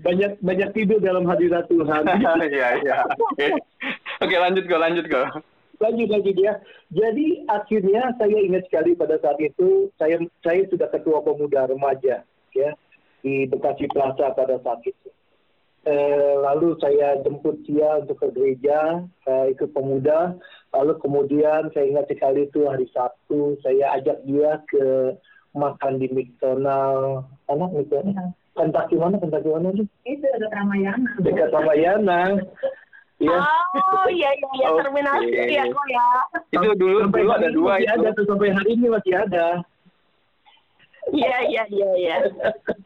banyak 0.00 0.30
banyak 0.40 0.68
tidur 0.74 0.98
dalam 0.98 1.24
hadirat 1.24 1.66
Tuhan. 1.66 2.02
Iya 2.50 2.68
iya. 2.82 2.98
Oke 4.18 4.36
lanjut 4.36 4.64
kok 4.66 4.80
lanjut 4.80 5.06
kok. 5.06 5.26
Lanjut 5.80 6.08
lanjut 6.12 6.36
ya. 6.36 6.54
Jadi 6.92 7.48
akhirnya 7.48 8.12
saya 8.20 8.38
ingat 8.38 8.68
sekali 8.68 8.92
pada 8.92 9.16
saat 9.18 9.40
itu 9.40 9.88
saya 9.96 10.20
saya 10.44 10.62
sudah 10.68 10.88
ketua 10.92 11.24
pemuda 11.24 11.66
remaja 11.66 12.22
ya 12.52 12.70
di 13.24 13.48
Bekasi 13.48 13.88
Plaza 13.88 14.32
pada 14.36 14.60
saat 14.60 14.84
itu. 14.84 15.08
Eh, 15.80 16.36
lalu 16.44 16.76
saya 16.76 17.24
jemput 17.24 17.56
dia 17.64 18.04
untuk 18.04 18.20
ke 18.20 18.28
gereja 18.36 19.00
eh, 19.24 19.46
ikut 19.56 19.72
pemuda. 19.72 20.36
Lalu 20.76 20.92
kemudian 21.00 21.72
saya 21.72 21.88
ingat 21.88 22.12
sekali 22.12 22.44
itu 22.44 22.68
hari 22.68 22.84
Sabtu 22.92 23.56
saya 23.64 23.96
ajak 23.96 24.20
dia 24.28 24.60
ke 24.68 25.16
makan 25.56 25.96
di 25.96 26.12
McDonald. 26.12 27.24
Anak 27.48 27.72
McDonald. 27.72 28.36
Kentucky 28.52 29.00
mana? 29.00 29.16
Kentucky 29.16 29.48
mana 29.48 29.72
tuh? 29.72 29.88
Itu 30.04 30.26
dekat 30.28 30.52
Ramayana. 30.52 31.10
Dekat 31.24 31.48
Ramayana. 31.48 32.20
Ya. 33.20 33.36
Oh 33.36 34.08
iya 34.08 34.32
iya 34.32 34.48
iya 34.56 34.66
Oke. 34.72 34.80
terminal 34.80 35.20
ya 35.28 35.64
kok 35.68 35.86
ya. 35.92 36.06
Itu 36.56 36.68
dulu 36.72 37.04
Sampai 37.04 37.20
dulu 37.20 37.32
ada 37.36 37.48
dua 37.52 37.72
masih 37.76 37.84
itu. 37.84 37.92
Ada, 38.00 38.08
tuh, 38.16 38.24
sampai 38.24 38.48
hari 38.56 38.70
ini 38.80 38.86
masih 38.88 39.12
ada. 39.12 39.46
Iya 41.12 41.36
iya 41.52 41.62
iya 41.68 41.90
iya. 42.00 42.16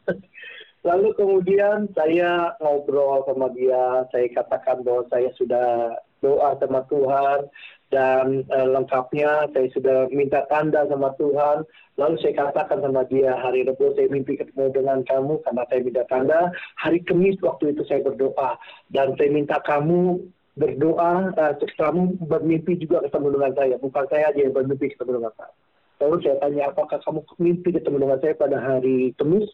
Lalu 0.87 1.17
kemudian 1.17 1.89
saya 1.97 2.53
ngobrol 2.61 3.25
sama 3.25 3.49
dia, 3.57 4.05
saya 4.13 4.29
katakan 4.29 4.85
bahwa 4.85 5.01
saya 5.09 5.33
sudah 5.33 5.97
doa 6.21 6.49
sama 6.61 6.85
Tuhan 6.91 7.49
dan 7.95 8.43
eh, 8.51 8.67
lengkapnya 8.67 9.47
saya 9.55 9.71
sudah 9.71 10.11
minta 10.11 10.43
tanda 10.51 10.83
sama 10.91 11.15
Tuhan. 11.15 11.63
Lalu 11.95 12.19
saya 12.19 12.35
katakan 12.35 12.83
sama 12.83 13.07
dia 13.07 13.31
hari 13.39 13.63
Rabu 13.63 13.95
saya 13.95 14.11
mimpi 14.11 14.35
ketemu 14.35 14.75
dengan 14.75 14.99
kamu 15.07 15.39
karena 15.47 15.63
saya 15.71 15.79
minta 15.79 16.03
tanda. 16.11 16.51
Hari 16.83 16.99
Kamis 17.07 17.39
waktu 17.39 17.71
itu 17.71 17.87
saya 17.87 18.03
berdoa 18.03 18.59
dan 18.91 19.15
saya 19.15 19.31
minta 19.31 19.63
kamu 19.63 20.19
berdoa, 20.59 21.31
eh, 21.39 21.55
kamu 21.79 22.19
bermimpi 22.27 22.75
juga 22.83 22.99
ketemu 23.07 23.39
dengan 23.39 23.51
saya, 23.55 23.75
bukan 23.79 24.03
saya 24.11 24.23
aja 24.27 24.39
yang 24.43 24.51
bermimpi 24.51 24.91
ketemu 24.91 25.23
dengan 25.23 25.33
saya. 25.39 25.55
Lalu 26.03 26.15
saya 26.27 26.35
tanya 26.43 26.61
apakah 26.75 26.99
kamu 26.99 27.23
mimpi 27.39 27.69
ketemu 27.71 27.97
dengan 28.03 28.19
saya 28.19 28.35
pada 28.35 28.57
hari 28.59 29.15
Kamis? 29.15 29.47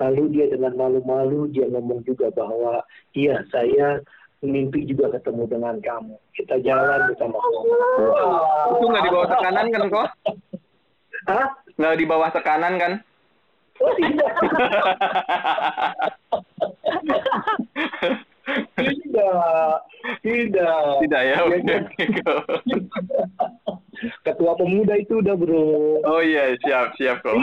Lalu 0.00 0.24
dia 0.32 0.48
dengan 0.48 0.72
malu-malu 0.74 1.52
dia 1.52 1.68
ngomong 1.68 2.02
juga 2.08 2.32
bahwa 2.32 2.82
iya 3.12 3.44
saya 3.52 4.00
mimpi 4.44 4.84
juga 4.84 5.12
ketemu 5.16 5.42
dengan 5.48 5.74
kamu. 5.80 6.14
Kita 6.36 6.60
jalan 6.60 7.00
bersama 7.10 7.36
kamu. 7.40 7.60
Itu 8.76 8.84
nggak 8.88 9.04
di 9.04 9.10
bawah 9.12 9.28
tekanan 9.28 9.66
kan 9.72 9.82
kok? 9.88 10.08
Hah? 11.24 11.46
Nggak 11.80 11.96
di 11.96 12.04
bawah 12.04 12.30
tekanan 12.30 12.74
kan? 12.76 12.92
Oh, 13.82 13.90
tidak. 13.98 14.30
tidak. 18.78 19.74
Tidak. 20.22 20.84
Tidak 21.02 21.22
ya. 21.26 21.36
Oke 21.42 21.58
kan? 21.64 21.82
oke 21.88 22.04
kok. 22.22 22.44
Ketua 24.22 24.52
pemuda 24.58 24.94
itu 25.00 25.18
udah 25.24 25.34
bro. 25.34 25.98
Oh 26.04 26.20
iya 26.22 26.54
siap 26.62 26.94
siap 27.00 27.24
kok. 27.24 27.34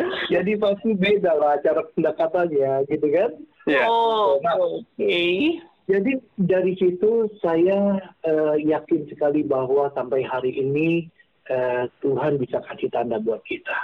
Jadi 0.34 0.52
pasti 0.56 0.96
beda 0.96 1.32
lah 1.36 1.60
cara 1.60 1.84
pendekatannya 1.94 2.88
gitu 2.88 3.06
kan. 3.10 3.30
Iya. 3.68 3.84
Oh 3.86 4.40
Nah, 4.40 4.56
oke. 4.56 5.20
Jadi 5.90 6.12
dari 6.38 6.78
situ 6.78 7.26
saya 7.42 7.98
eh, 8.22 8.56
yakin 8.62 9.10
sekali 9.10 9.42
bahwa 9.42 9.90
sampai 9.90 10.22
hari 10.22 10.54
ini 10.54 11.10
eh, 11.50 11.90
Tuhan 11.98 12.38
bisa 12.38 12.62
kasih 12.62 12.94
tanda 12.94 13.18
buat 13.18 13.42
kita. 13.42 13.74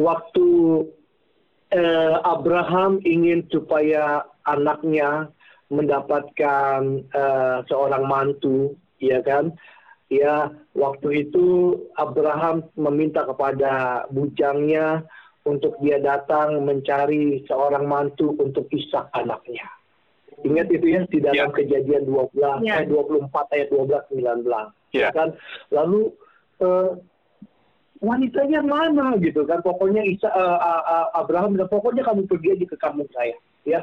Waktu 0.00 0.48
eh, 1.76 2.16
Abraham 2.24 3.04
ingin 3.04 3.44
supaya 3.52 4.24
anaknya 4.48 5.28
mendapatkan 5.68 7.04
eh, 7.04 7.58
seorang 7.68 8.04
mantu, 8.08 8.72
ya 8.96 9.20
kan? 9.20 9.52
Ya, 10.06 10.54
waktu 10.78 11.26
itu 11.26 11.74
Abraham 11.98 12.70
meminta 12.78 13.26
kepada 13.26 14.06
bujangnya 14.08 15.02
untuk 15.46 15.78
dia 15.78 16.02
datang 16.02 16.66
mencari 16.66 17.46
seorang 17.46 17.86
mantu 17.86 18.34
untuk 18.36 18.66
Ishak 18.68 19.14
anaknya. 19.14 19.62
Ingat 20.42 20.68
itu 20.68 20.86
ya 20.90 21.00
di 21.08 21.18
dalam 21.22 21.48
Ya. 21.48 21.54
kejadian 21.54 22.02
12 22.04 22.60
Ya. 22.66 22.82
eh, 22.82 22.90
24 22.90 23.46
ayat 23.54 23.68
12 23.72 24.04
19. 24.10 24.74
Ya. 24.92 25.08
Kan 25.14 25.32
lalu 25.70 26.10
eh, 26.60 26.90
wanitanya 28.02 28.60
mana 28.60 29.16
gitu 29.22 29.46
kan 29.48 29.64
pokoknya 29.64 30.04
Isa, 30.04 30.28
eh, 30.28 30.58
eh, 30.60 30.82
eh, 30.84 31.06
Abraham 31.16 31.56
bilang 31.56 31.70
pokoknya 31.72 32.04
kamu 32.04 32.28
pergi 32.28 32.48
aja 32.58 32.66
ke 32.68 32.76
kampung 32.76 33.08
saya 33.14 33.36
ya. 33.64 33.80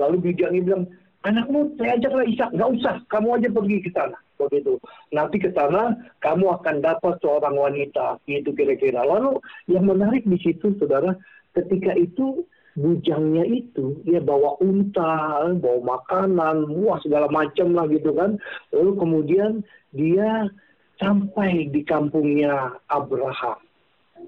Lalu 0.00 0.32
bujangnya 0.32 0.62
bilang 0.64 0.84
anakmu 1.26 1.76
saya 1.76 2.00
ajaklah 2.00 2.24
Ishak 2.24 2.50
nggak 2.56 2.70
usah 2.80 2.94
kamu 3.12 3.28
aja 3.36 3.48
pergi 3.52 3.76
ke 3.84 3.90
sana 3.92 4.16
begitu 4.46 4.80
nanti 5.12 5.36
ke 5.36 5.52
sana 5.52 5.92
kamu 6.24 6.56
akan 6.60 6.80
dapat 6.80 7.20
seorang 7.20 7.56
wanita 7.58 8.16
gitu 8.24 8.56
kira-kira 8.56 9.04
lalu 9.04 9.36
yang 9.68 9.84
menarik 9.84 10.24
di 10.24 10.40
situ 10.40 10.72
saudara 10.80 11.12
ketika 11.52 11.92
itu 11.98 12.46
bujangnya 12.78 13.44
itu 13.50 13.98
dia 14.06 14.22
bawa 14.22 14.54
unta, 14.62 15.42
bawa 15.58 15.98
makanan, 15.98 16.70
wah 16.80 17.02
segala 17.02 17.26
macam 17.26 17.74
lah 17.74 17.90
gitu 17.90 18.14
kan. 18.14 18.38
Lalu 18.70 18.90
kemudian 18.94 19.52
dia 19.90 20.46
sampai 21.02 21.66
di 21.72 21.82
kampungnya 21.82 22.78
Abraham. 22.92 23.58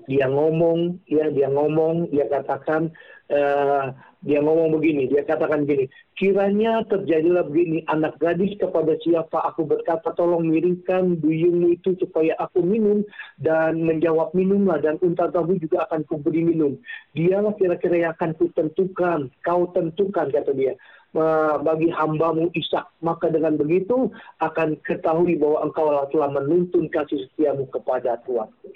Dia 0.08 0.24
ngomong, 0.26 1.04
ya 1.04 1.28
dia 1.28 1.52
ngomong, 1.52 2.08
dia 2.08 2.24
katakan, 2.32 2.88
eh, 3.32 3.84
dia 4.22 4.38
ngomong 4.38 4.78
begini, 4.78 5.10
dia 5.10 5.26
katakan 5.26 5.66
begini, 5.66 5.90
kiranya 6.14 6.86
terjadilah 6.86 7.42
begini, 7.42 7.82
anak 7.90 8.14
gadis 8.22 8.54
kepada 8.54 8.94
siapa 9.02 9.42
aku 9.50 9.66
berkata, 9.66 10.14
tolong 10.14 10.46
miringkan 10.46 11.18
duyungmu 11.18 11.74
itu 11.74 11.98
supaya 11.98 12.38
aku 12.38 12.62
minum, 12.62 13.02
dan 13.42 13.82
menjawab 13.82 14.30
minumlah, 14.30 14.78
dan 14.78 14.94
unta 15.02 15.26
tahu 15.26 15.58
juga 15.58 15.90
akan 15.90 16.06
kuberi 16.06 16.46
minum. 16.46 16.78
Dialah 17.18 17.58
kira-kira 17.58 18.06
yang 18.06 18.12
akan 18.14 18.38
kutentukan, 18.38 19.26
kau 19.42 19.66
tentukan, 19.74 20.30
kata 20.30 20.54
dia, 20.54 20.78
bagi 21.60 21.90
hambamu 21.92 22.48
Ishak. 22.54 22.88
Maka 23.02 23.28
dengan 23.28 23.58
begitu 23.58 24.08
akan 24.38 24.78
ketahui 24.86 25.36
bahwa 25.36 25.66
engkau 25.68 25.92
telah 26.14 26.30
menuntun 26.30 26.88
kasih 26.88 27.26
setiamu 27.32 27.68
kepada 27.68 28.22
Tuhanku. 28.24 28.70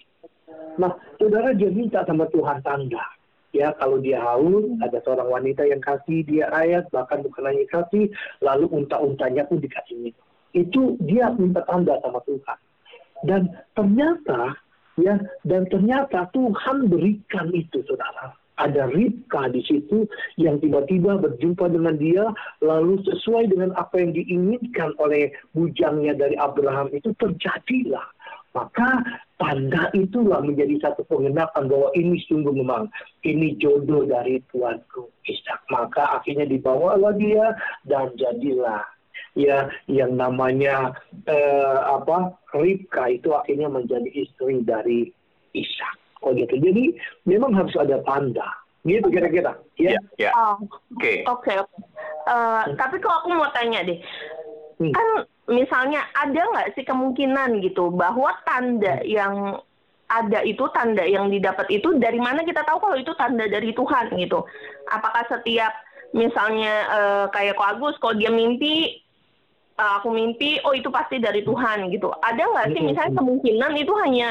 Nah, 0.77 0.93
saudara 1.17 1.57
dia 1.57 1.73
minta 1.73 2.05
sama 2.05 2.29
Tuhan 2.29 2.61
tanda. 2.61 3.16
Ya, 3.57 3.73
kalau 3.81 3.97
dia 4.05 4.21
haus, 4.21 4.69
ada 4.85 5.01
seorang 5.01 5.33
wanita 5.33 5.65
yang 5.65 5.81
kasih 5.81 6.21
dia 6.29 6.53
ayat, 6.53 6.85
bahkan 6.93 7.25
bukan 7.25 7.49
hanya 7.49 7.65
kasih, 7.73 8.13
lalu 8.45 8.69
unta-untanya 8.69 9.49
pun 9.49 9.65
dikasih 9.65 9.97
minum. 9.97 10.27
Itu 10.53 11.01
dia 11.01 11.33
minta 11.33 11.65
tanda 11.65 11.97
sama 12.05 12.21
Tuhan. 12.29 12.59
Dan 13.25 13.49
ternyata, 13.73 14.61
ya, 15.01 15.17
dan 15.49 15.65
ternyata 15.73 16.29
Tuhan 16.37 16.93
berikan 16.93 17.49
itu, 17.57 17.81
saudara. 17.89 18.37
ada 18.57 18.89
Ribka 18.89 19.53
di 19.53 19.61
situ 19.69 20.09
yang 20.41 20.57
tiba-tiba 20.65 21.21
berjumpa 21.21 21.69
dengan 21.69 22.01
dia 22.01 22.25
lalu 22.65 23.05
sesuai 23.05 23.53
dengan 23.53 23.77
apa 23.77 24.01
yang 24.01 24.17
diinginkan 24.17 24.97
oleh 24.97 25.29
bujangnya 25.53 26.17
dari 26.17 26.41
Abraham 26.41 26.89
itu 26.97 27.13
terjadilah 27.21 28.16
maka 28.57 29.05
tanda 29.37 29.93
itulah 29.93 30.41
menjadi 30.41 30.81
satu 30.81 31.05
pengenapan 31.05 31.69
bahwa 31.69 31.93
ini 31.93 32.17
sungguh 32.25 32.57
memang 32.57 32.89
ini 33.21 33.53
jodoh 33.61 34.09
dari 34.09 34.41
tuanku 34.49 35.13
Ishak. 35.29 35.69
Maka 35.69 36.17
akhirnya 36.21 36.49
dibawalah 36.49 37.13
dia 37.21 37.53
dan 37.85 38.17
jadilah 38.17 38.81
ya 39.37 39.69
yang 39.93 40.17
namanya 40.17 40.97
eh, 41.29 41.81
apa 41.85 42.33
Ribka 42.57 43.13
itu 43.13 43.37
akhirnya 43.37 43.69
menjadi 43.69 44.09
istri 44.17 44.65
dari 44.65 45.13
Ishak. 45.53 46.25
Oh 46.25 46.33
gitu. 46.33 46.57
Jadi 46.57 46.97
memang 47.29 47.53
harus 47.53 47.77
ada 47.77 48.01
tanda. 48.09 48.49
Gitu 48.87 49.05
kira-kira. 49.13 49.59
Ya? 49.77 49.99
Ya, 49.99 50.01
ya. 50.17 50.31
Oh, 50.33 50.57
Oke. 50.97 51.27
Oke, 51.29 51.53
oke. 51.59 51.77
Eh, 52.27 52.65
tapi 52.79 52.97
kalau 53.03 53.23
aku 53.23 53.29
mau 53.35 53.51
tanya 53.51 53.83
deh, 53.83 53.99
Hmm. 54.77 54.93
kan 54.93 55.09
misalnya 55.49 56.05
ada 56.13 56.43
nggak 56.53 56.77
sih 56.77 56.85
kemungkinan 56.85 57.65
gitu 57.65 57.89
bahwa 57.95 58.35
tanda 58.45 59.01
yang 59.09 59.57
ada 60.07 60.45
itu 60.47 60.63
tanda 60.71 61.03
yang 61.03 61.33
didapat 61.33 61.67
itu 61.73 61.97
dari 61.99 62.21
mana 62.21 62.47
kita 62.47 62.63
tahu 62.63 62.79
kalau 62.79 62.97
itu 62.99 63.11
tanda 63.19 63.49
dari 63.49 63.75
Tuhan 63.75 64.15
gitu? 64.21 64.45
Apakah 64.93 65.27
setiap 65.27 65.73
misalnya 66.15 66.75
eh, 66.87 67.27
kayak 67.35 67.59
Ko 67.59 67.65
Agus 67.67 67.97
kalau 67.99 68.15
dia 68.15 68.31
mimpi 68.31 69.03
eh, 69.81 69.93
aku 69.99 70.13
mimpi 70.13 70.63
oh 70.63 70.77
itu 70.77 70.93
pasti 70.93 71.19
dari 71.19 71.43
Tuhan 71.43 71.91
gitu. 71.91 72.13
Ada 72.23 72.43
nggak 72.43 72.67
sih 72.77 72.81
Hmm. 72.85 72.89
misalnya 72.93 73.13
kemungkinan 73.19 73.73
itu 73.81 73.93
hanya 74.05 74.29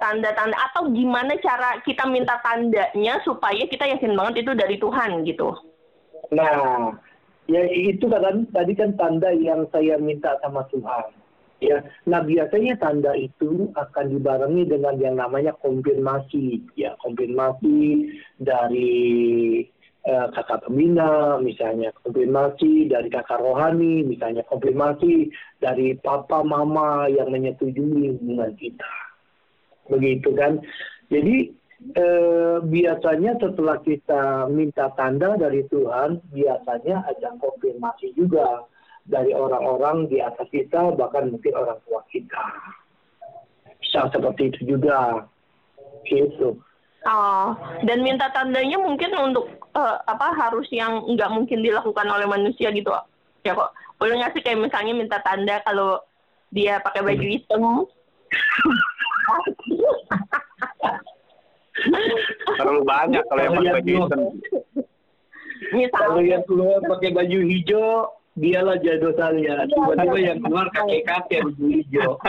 tanda-tanda 0.00 0.56
atau 0.72 0.90
gimana 0.90 1.38
cara 1.38 1.78
kita 1.86 2.04
minta 2.10 2.36
tandanya 2.42 3.22
supaya 3.22 3.62
kita 3.70 3.86
yakin 3.86 4.18
banget 4.18 4.42
itu 4.42 4.52
dari 4.58 4.76
Tuhan 4.82 5.22
gitu? 5.22 5.54
Nah, 6.34 6.98
ya 7.48 7.62
itu 7.70 8.06
kan 8.08 8.48
tadi 8.50 8.72
kan 8.72 8.96
tanda 8.96 9.30
yang 9.32 9.68
saya 9.70 10.00
minta 10.00 10.36
sama 10.40 10.64
Tuhan. 10.72 11.12
Ya, 11.62 11.80
nah 12.04 12.20
biasanya 12.20 12.76
tanda 12.76 13.16
itu 13.16 13.72
akan 13.72 14.12
dibarengi 14.12 14.68
dengan 14.68 15.00
yang 15.00 15.16
namanya 15.16 15.56
konfirmasi, 15.64 16.60
ya 16.76 16.92
konfirmasi 17.00 18.10
dari 18.36 18.92
eh, 20.04 20.26
kakak 20.36 20.68
pembina, 20.68 21.40
misalnya 21.40 21.88
konfirmasi 22.04 22.92
dari 22.92 23.08
kakak 23.08 23.40
rohani, 23.40 24.04
misalnya 24.04 24.44
konfirmasi 24.44 25.32
dari 25.62 25.96
papa 26.04 26.44
mama 26.44 27.08
yang 27.08 27.32
menyetujui 27.32 28.12
hubungan 28.12 28.52
kita, 28.60 28.92
begitu 29.88 30.36
kan? 30.36 30.60
Jadi 31.08 31.48
biasanya 32.64 33.36
setelah 33.36 33.76
kita 33.84 34.48
minta 34.48 34.88
tanda 34.96 35.36
dari 35.36 35.68
Tuhan, 35.68 36.24
biasanya 36.32 37.04
ada 37.04 37.36
konfirmasi 37.36 38.16
juga 38.16 38.64
dari 39.04 39.36
orang-orang 39.36 40.08
di 40.08 40.24
atas 40.24 40.48
kita, 40.48 40.96
bahkan 40.96 41.28
mungkin 41.28 41.52
orang 41.52 41.76
tua 41.84 42.00
kita. 42.08 42.44
Bisa 43.84 44.08
seperti 44.08 44.48
itu 44.54 44.76
juga. 44.76 45.28
Gitu. 46.08 46.56
Oh, 47.04 47.52
dan 47.84 48.00
minta 48.00 48.32
tandanya 48.32 48.80
mungkin 48.80 49.12
untuk 49.12 49.44
eh, 49.76 49.96
apa 50.08 50.32
harus 50.40 50.64
yang 50.72 51.04
nggak 51.04 51.32
mungkin 51.36 51.60
dilakukan 51.60 52.08
oleh 52.08 52.24
manusia 52.24 52.72
gitu 52.72 52.88
ya 53.44 53.52
kok 53.52 53.76
boleh 54.00 54.16
nggak 54.18 54.32
sih 54.32 54.40
kayak 54.40 54.64
misalnya 54.64 54.96
minta 54.96 55.20
tanda 55.20 55.60
kalau 55.68 56.00
dia 56.48 56.80
pakai 56.80 57.04
baju 57.04 57.26
hitam 57.28 57.84
Terlalu 62.58 62.82
banyak 62.84 63.22
kalau 63.28 63.42
yang 63.42 63.54
pakai 63.56 63.72
baju 63.80 63.92
hitam. 63.92 64.20
Kalau 65.94 66.14
misalnya 66.14 66.22
yang 66.22 66.44
keluar 66.44 66.78
pakai 66.84 67.10
baju 67.10 67.38
hijau, 67.46 67.90
dialah 68.38 68.76
jodoh 68.82 69.14
saya. 69.16 69.64
Tiba-tiba 69.70 70.18
yang 70.18 70.38
keluar 70.42 70.66
kakek-kakek 70.74 71.40
baju 71.46 71.64
hijau. 71.70 72.10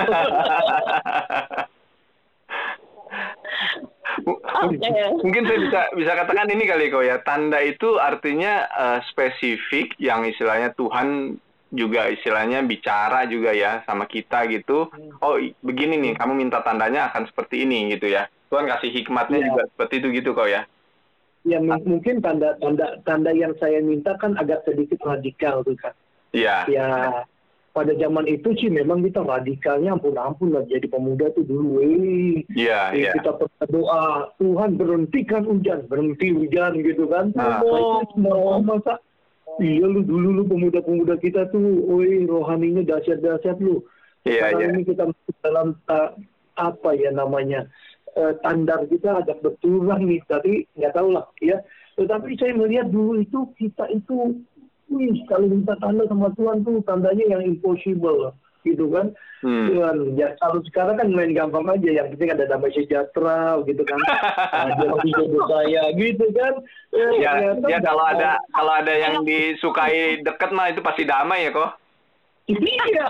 Oke. 4.25 4.89
Mungkin 5.21 5.43
saya 5.45 5.59
bisa 5.59 5.81
bisa 5.93 6.11
katakan 6.15 6.49
ini 6.49 6.65
kali 6.65 6.89
kok 6.89 7.03
ya. 7.05 7.19
Tanda 7.21 7.59
itu 7.61 7.99
artinya 7.99 8.65
eh, 8.69 8.99
spesifik 9.11 9.93
yang 9.99 10.25
istilahnya 10.25 10.73
Tuhan 10.73 11.37
juga 11.71 12.07
istilahnya 12.07 12.61
bicara 12.61 13.25
juga 13.25 13.51
ya 13.51 13.81
sama 13.83 14.05
kita 14.05 14.45
gitu. 14.47 14.89
Oh 15.19 15.35
i- 15.35 15.55
begini 15.59 15.97
nih, 15.97 16.13
kamu 16.15 16.33
minta 16.37 16.61
tandanya 16.61 17.09
akan 17.09 17.25
seperti 17.25 17.65
ini 17.65 17.89
gitu 17.91 18.07
ya. 18.07 18.29
Tuhan 18.47 18.69
kasih 18.69 18.93
hikmatnya 18.93 19.41
Iya. 19.41 19.47
juga 19.51 19.61
seperti 19.73 19.93
itu 19.99 20.07
gitu 20.13 20.29
kok 20.31 20.47
ya. 20.47 20.61
Ya 21.45 21.61
mungkin 21.61 22.21
tanda 22.21 22.57
tanda 22.57 22.97
tanda 23.05 23.29
yang 23.29 23.53
saya 23.61 23.77
minta 23.77 24.17
kan 24.17 24.33
agak 24.33 24.65
sedikit 24.65 24.97
radikal 25.05 25.61
tuh 25.61 25.77
kan. 25.77 25.93
Iya. 26.33 26.65
Ya 26.65 26.87
pada 27.75 27.91
zaman 27.91 28.23
itu 28.25 28.55
sih 28.55 28.71
memang 28.71 29.03
kita 29.03 29.19
radikalnya 29.19 29.93
ampun-ampun 29.93 30.55
lah 30.55 30.63
jadi 30.63 30.87
pemuda 30.87 31.27
tuh 31.35 31.43
dulu. 31.43 31.83
Iya, 32.55 32.95
Eh, 32.95 33.03
iya. 33.03 33.11
kita 33.13 33.35
berdoa 33.35 34.31
Tuhan 34.39 34.79
berhentikan 34.79 35.43
hujan 35.43 35.83
berhenti 35.85 36.31
hujan 36.31 36.71
gitu 36.79 37.03
kan 37.11 37.35
Ah. 37.35 37.59
oh, 37.61 37.99
mau 38.15 38.63
masa 38.63 38.95
iya 39.61 39.85
lu 39.87 40.01
dulu 40.03 40.41
lu 40.41 40.43
pemuda-pemuda 40.47 41.15
kita 41.19 41.47
tuh 41.51 41.63
woi 41.87 42.27
rohaninya 42.27 42.83
dahsyat-dahsyat 42.83 43.57
lu. 43.63 43.83
Iya, 44.25 44.51
sekarang 44.51 44.61
iya. 44.61 44.73
ini 44.73 44.81
kita 44.83 45.03
masuk 45.05 45.35
dalam 45.45 45.67
ta- 45.85 46.15
apa 46.55 46.89
ya 46.95 47.11
namanya 47.11 47.67
eh, 48.15 48.31
standar 48.41 48.87
kita 48.87 49.21
agak 49.21 49.43
berkurang 49.43 50.07
nih 50.07 50.23
tapi 50.25 50.65
nggak 50.75 50.93
tahu 50.95 51.13
lah 51.13 51.27
ya. 51.43 51.61
Tetapi 51.95 52.35
saya 52.35 52.53
melihat 52.57 52.91
dulu 52.91 53.21
itu 53.21 53.39
kita 53.55 53.87
itu 53.91 54.39
wih 54.91 55.15
kalau 55.31 55.47
minta 55.47 55.77
tanda 55.79 56.03
sama 56.07 56.31
Tuhan 56.35 56.63
tuh 56.65 56.83
tandanya 56.83 57.37
yang 57.37 57.43
impossible 57.45 58.35
gitu 58.65 58.89
kan 58.89 59.13
Hmm. 59.45 59.69
Ya 60.17 60.33
kalau 60.41 60.57
sekarang 60.65 60.97
kan 60.97 61.13
main 61.13 61.29
gampang 61.29 61.69
aja, 61.69 62.01
yang 62.01 62.09
penting 62.09 62.33
ada 62.33 62.49
damai 62.49 62.73
sejahtera 62.73 63.61
gitu 63.69 63.85
kan. 63.85 64.01
Nah, 64.01 64.73
dia 64.73 64.89
masih 64.89 65.11
jodoh 65.13 65.45
saya 65.45 65.83
gitu 65.93 66.25
kan. 66.33 66.53
Eh, 66.89 67.21
Ya, 67.21 67.31
ternyata- 67.53 67.69
ya 67.69 67.77
kalau 67.77 68.05
ada 68.09 68.41
kalau 68.49 68.73
ada 68.73 68.93
yang 68.97 69.21
disukai 69.21 70.17
deket 70.25 70.49
mah 70.49 70.73
itu 70.73 70.81
pasti 70.81 71.05
damai 71.05 71.45
ya 71.45 71.53
kok. 71.53 71.77
Iya. 72.49 73.05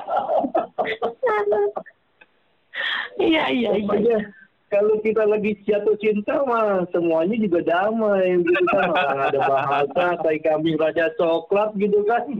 iya 3.15 3.43
iya 3.47 3.71
iya 3.79 4.19
kalau 4.67 4.99
kita 4.99 5.23
lagi 5.23 5.55
jatuh 5.63 5.95
cinta 6.03 6.43
mah 6.43 6.83
semuanya 6.91 7.39
juga 7.39 7.63
damai 7.63 8.43
gitu 8.43 8.59
kan. 8.75 8.91
Orang 8.91 9.19
ada 9.31 9.39
bahasa, 9.39 10.05
tai 10.19 10.43
kambing 10.43 10.75
raja 10.75 11.15
coklat 11.15 11.71
gitu 11.79 12.03
kan. 12.03 12.27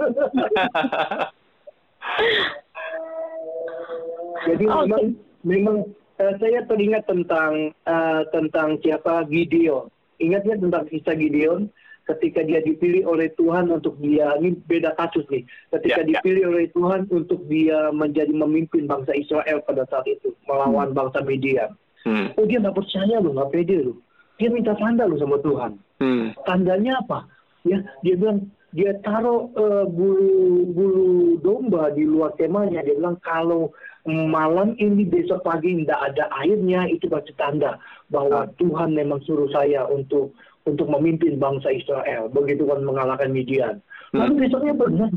Jadi 4.45 4.65
Oke. 4.69 4.77
memang 4.87 5.03
memang 5.43 5.77
eh, 6.17 6.33
saya 6.39 6.63
teringat 6.69 7.03
tentang 7.09 7.73
eh, 7.73 8.21
tentang 8.31 8.77
siapa 8.79 9.25
Gideon. 9.27 9.89
Ingatnya 10.21 10.55
tentang 10.61 10.87
kisah 10.87 11.17
Gideon 11.17 11.67
ketika 12.05 12.45
dia 12.45 12.61
dipilih 12.61 13.09
oleh 13.09 13.33
Tuhan 13.33 13.73
untuk 13.73 13.97
dia 13.97 14.37
ini 14.37 14.53
beda 14.69 14.93
kasus 14.93 15.25
nih. 15.27 15.41
Ketika 15.73 16.05
Ya, 16.05 16.05
ya. 16.05 16.09
dipilih 16.21 16.53
oleh 16.53 16.65
Tuhan 16.69 17.09
untuk 17.09 17.41
dia 17.49 17.89
menjadi 17.89 18.29
memimpin 18.29 18.85
bangsa 18.85 19.17
Israel 19.17 19.65
pada 19.65 19.89
saat 19.89 20.05
itu 20.05 20.31
melawan 20.45 20.93
bangsa 20.93 21.25
Media. 21.25 21.73
Hmm. 22.05 22.29
Oh 22.37 22.45
dia 22.45 22.61
nggak 22.61 22.77
percaya 22.77 23.17
loh, 23.17 23.33
nggak 23.33 23.49
pede 23.51 23.77
loh. 23.81 23.97
Dia 24.37 24.53
minta 24.53 24.77
tanda 24.77 25.09
loh 25.09 25.17
sama 25.17 25.41
Tuhan. 25.41 25.71
Hmm. 25.97 26.25
Tandanya 26.45 27.01
apa? 27.01 27.25
Ya 27.65 27.81
dia 28.05 28.13
bilang 28.13 28.53
dia 28.69 28.93
taruh 29.01 29.49
eh, 29.57 29.85
bulu 29.89 30.69
bulu 30.69 31.09
domba 31.41 31.89
di 31.89 32.05
luar 32.05 32.37
kemahnya. 32.37 32.85
Dia 32.85 32.93
bilang 32.93 33.17
kalau 33.25 33.73
malam 34.05 34.77
ini 34.77 35.01
besok 35.05 35.41
pagi 35.41 35.73
tidak 35.81 36.13
ada 36.13 36.29
airnya 36.45 36.85
itu 36.85 37.09
pasti 37.09 37.33
tanda 37.41 37.81
bahwa 38.13 38.45
Tuhan 38.61 38.93
memang 38.93 39.21
suruh 39.25 39.49
saya 39.49 39.89
untuk 39.89 40.37
untuk 40.65 40.89
memimpin 40.89 41.37
bangsa 41.41 41.73
Israel. 41.73 42.29
Begitu 42.29 42.65
kan 42.65 42.85
mengalahkan 42.85 43.33
Midian. 43.33 43.81
Lalu 44.13 44.45
besoknya 44.45 44.73
benar. 44.77 45.09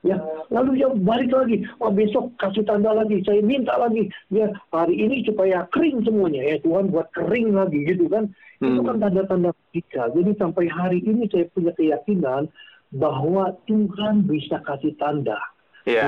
Ya, 0.00 0.16
lalu 0.48 0.80
dia 0.80 0.88
balik 0.88 1.28
lagi. 1.28 1.60
Wah 1.76 1.92
besok 1.92 2.32
kasih 2.40 2.64
tanda 2.64 2.96
lagi. 2.96 3.20
Saya 3.28 3.44
minta 3.44 3.76
lagi. 3.76 4.08
Ya 4.32 4.48
hari 4.72 4.96
ini 4.96 5.20
supaya 5.28 5.68
kering 5.76 6.00
semuanya. 6.08 6.40
Ya 6.40 6.56
Tuhan 6.64 6.88
buat 6.88 7.12
kering 7.12 7.52
lagi 7.52 7.84
gitu 7.84 8.08
kan. 8.08 8.32
Itu 8.64 8.80
Hmm. 8.80 8.88
kan 8.88 8.96
tanda-tanda 9.04 9.52
kita. 9.76 10.08
Jadi 10.16 10.32
sampai 10.40 10.64
hari 10.72 11.04
ini 11.04 11.28
saya 11.28 11.44
punya 11.52 11.76
keyakinan 11.76 12.48
bahwa 12.96 13.52
Tuhan 13.68 14.24
bisa 14.24 14.64
kasih 14.64 14.96
tanda 14.96 15.36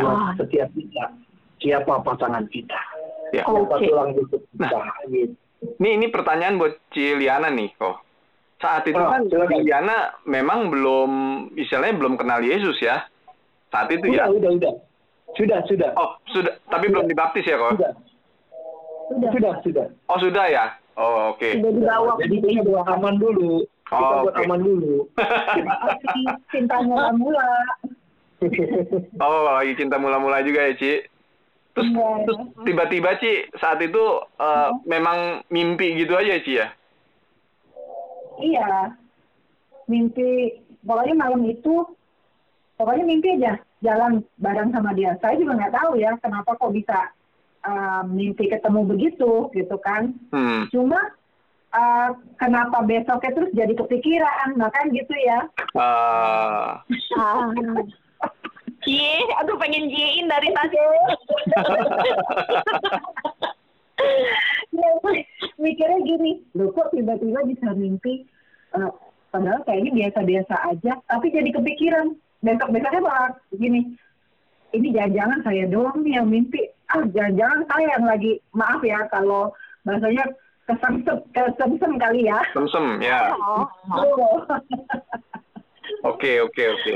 buat 0.00 0.40
setiap 0.40 0.72
kita. 0.72 1.04
Siapa 1.62 2.02
pasangan 2.02 2.44
kita. 2.46 2.80
Ya. 3.30 3.46
Oke. 3.46 3.86
tulang 3.86 4.12
rusuk 4.12 4.42
kita. 4.50 4.66
Gitu. 5.08 5.32
Ini 5.78 5.88
ini 5.94 6.06
pertanyaan 6.08 6.58
buat 6.58 6.74
Ciliana 6.90 7.48
nih 7.48 7.70
kok. 7.72 8.02
Saat 8.58 8.84
itu 8.84 8.94
Ah, 8.94 9.16
kan 9.16 9.22
silakan. 9.24 9.54
Ciliana 9.56 9.96
memang 10.22 10.68
belum 10.68 11.10
istilahnya 11.54 11.96
belum 11.96 12.14
kenal 12.16 12.38
Yesus 12.40 12.76
ya. 12.78 13.06
Saat 13.70 13.88
itu 13.90 14.04
Udah, 14.04 14.26
ya. 14.26 14.26
udah, 14.28 14.50
udah. 14.52 14.74
Sudah, 15.32 15.58
sudah. 15.64 15.90
Oh, 15.96 16.18
sudah 16.28 16.52
tapi 16.66 16.86
belum 16.86 17.06
dibaptis 17.06 17.42
ya 17.42 17.56
kok? 17.56 17.72
Sudah. 17.72 17.92
Sudah, 19.30 19.52
sudah. 19.62 19.86
Oh, 20.06 20.18
sudah 20.18 20.44
ya. 20.46 20.64
Oh, 20.92 21.32
oke. 21.32 21.46
Udah 21.56 21.72
dibawa 21.72 22.12
Jadi 22.20 22.36
kita 22.38 22.62
buat 22.62 22.84
aman 22.86 23.14
dulu. 23.16 23.64
Kita 23.82 23.96
Oh, 23.96 24.20
buat 24.22 24.34
oke. 24.34 24.44
aman 24.44 24.60
dulu. 24.60 24.94
Masih 25.64 26.24
cinta 26.50 26.76
mula-mula. 26.80 27.48
Oh, 29.16 29.46
lagi 29.48 29.72
cinta 29.74 29.96
mula-mula 29.96 30.42
juga 30.42 30.66
ya, 30.66 30.74
Ci. 30.74 30.92
Terus, 31.72 31.88
Iya. 31.88 32.08
terus 32.28 32.40
tiba-tiba, 32.68 33.10
Ci, 33.16 33.48
saat 33.56 33.80
itu 33.80 34.04
eh, 34.36 34.70
memang 34.84 35.40
mimpi 35.48 35.96
gitu 35.96 36.12
aja, 36.14 36.36
Ci 36.44 36.60
ya? 36.60 36.68
Iya. 38.40 38.92
Mimpi, 39.88 40.60
pokoknya 40.84 41.14
malam 41.16 41.42
itu, 41.48 41.84
pokoknya 42.76 43.04
mimpi 43.08 43.40
aja 43.40 43.56
jalan 43.82 44.22
bareng 44.38 44.70
sama 44.70 44.94
dia. 44.94 45.18
Saya 45.18 45.36
juga 45.36 45.58
nggak 45.58 45.74
tahu 45.74 45.98
ya 45.98 46.14
kenapa 46.22 46.54
kok 46.54 46.70
bisa 46.70 47.10
uh, 47.66 48.02
mimpi 48.06 48.46
ketemu 48.46 48.80
begitu 48.86 49.50
gitu 49.50 49.76
kan. 49.82 50.14
Hmm. 50.30 50.70
Cuma 50.70 50.98
uh, 51.74 52.10
kenapa 52.38 52.86
besoknya 52.86 53.30
terus 53.34 53.50
jadi 53.52 53.74
kepikiran, 53.74 54.54
nah 54.54 54.70
kan 54.70 54.86
gitu 54.94 55.14
ya. 55.26 55.50
Ah. 55.74 56.82
Cie, 58.82 59.14
aduh 59.38 59.56
pengen 59.58 59.86
jiein 59.90 60.26
dari 60.26 60.50
tadi. 60.50 60.76
Ya, 64.72 64.88
mikirnya 65.60 66.00
gini, 66.02 66.42
loh 66.56 66.72
kok 66.74 66.90
tiba-tiba 66.90 67.44
bisa 67.46 67.70
mimpi, 67.76 68.26
uh, 68.74 68.90
padahal 69.30 69.62
kayaknya 69.68 69.92
biasa-biasa 69.94 70.54
aja, 70.74 70.98
tapi 71.06 71.30
jadi 71.30 71.52
kepikiran. 71.54 72.16
Besok-besoknya 72.42 73.00
malah 73.04 73.30
gini, 73.54 73.94
ini 74.74 74.88
jangan-jangan 74.90 75.40
saya 75.46 75.64
doang 75.70 76.02
nih 76.02 76.18
yang 76.18 76.26
mimpi. 76.26 76.66
Ah, 76.90 77.06
jangan-jangan 77.06 77.62
saya 77.70 77.86
yang 77.94 78.04
lagi, 78.08 78.32
maaf 78.56 78.82
ya 78.82 79.06
kalau 79.12 79.54
bahasanya 79.86 80.26
kesemsem, 80.66 81.16
kesemsem 81.30 81.92
kali 82.02 82.26
ya. 82.26 82.40
Semsem, 82.50 82.98
ya. 82.98 83.36
Oh. 83.38 83.68
Oke, 86.02 86.42
oke, 86.42 86.64
oke. 86.74 86.94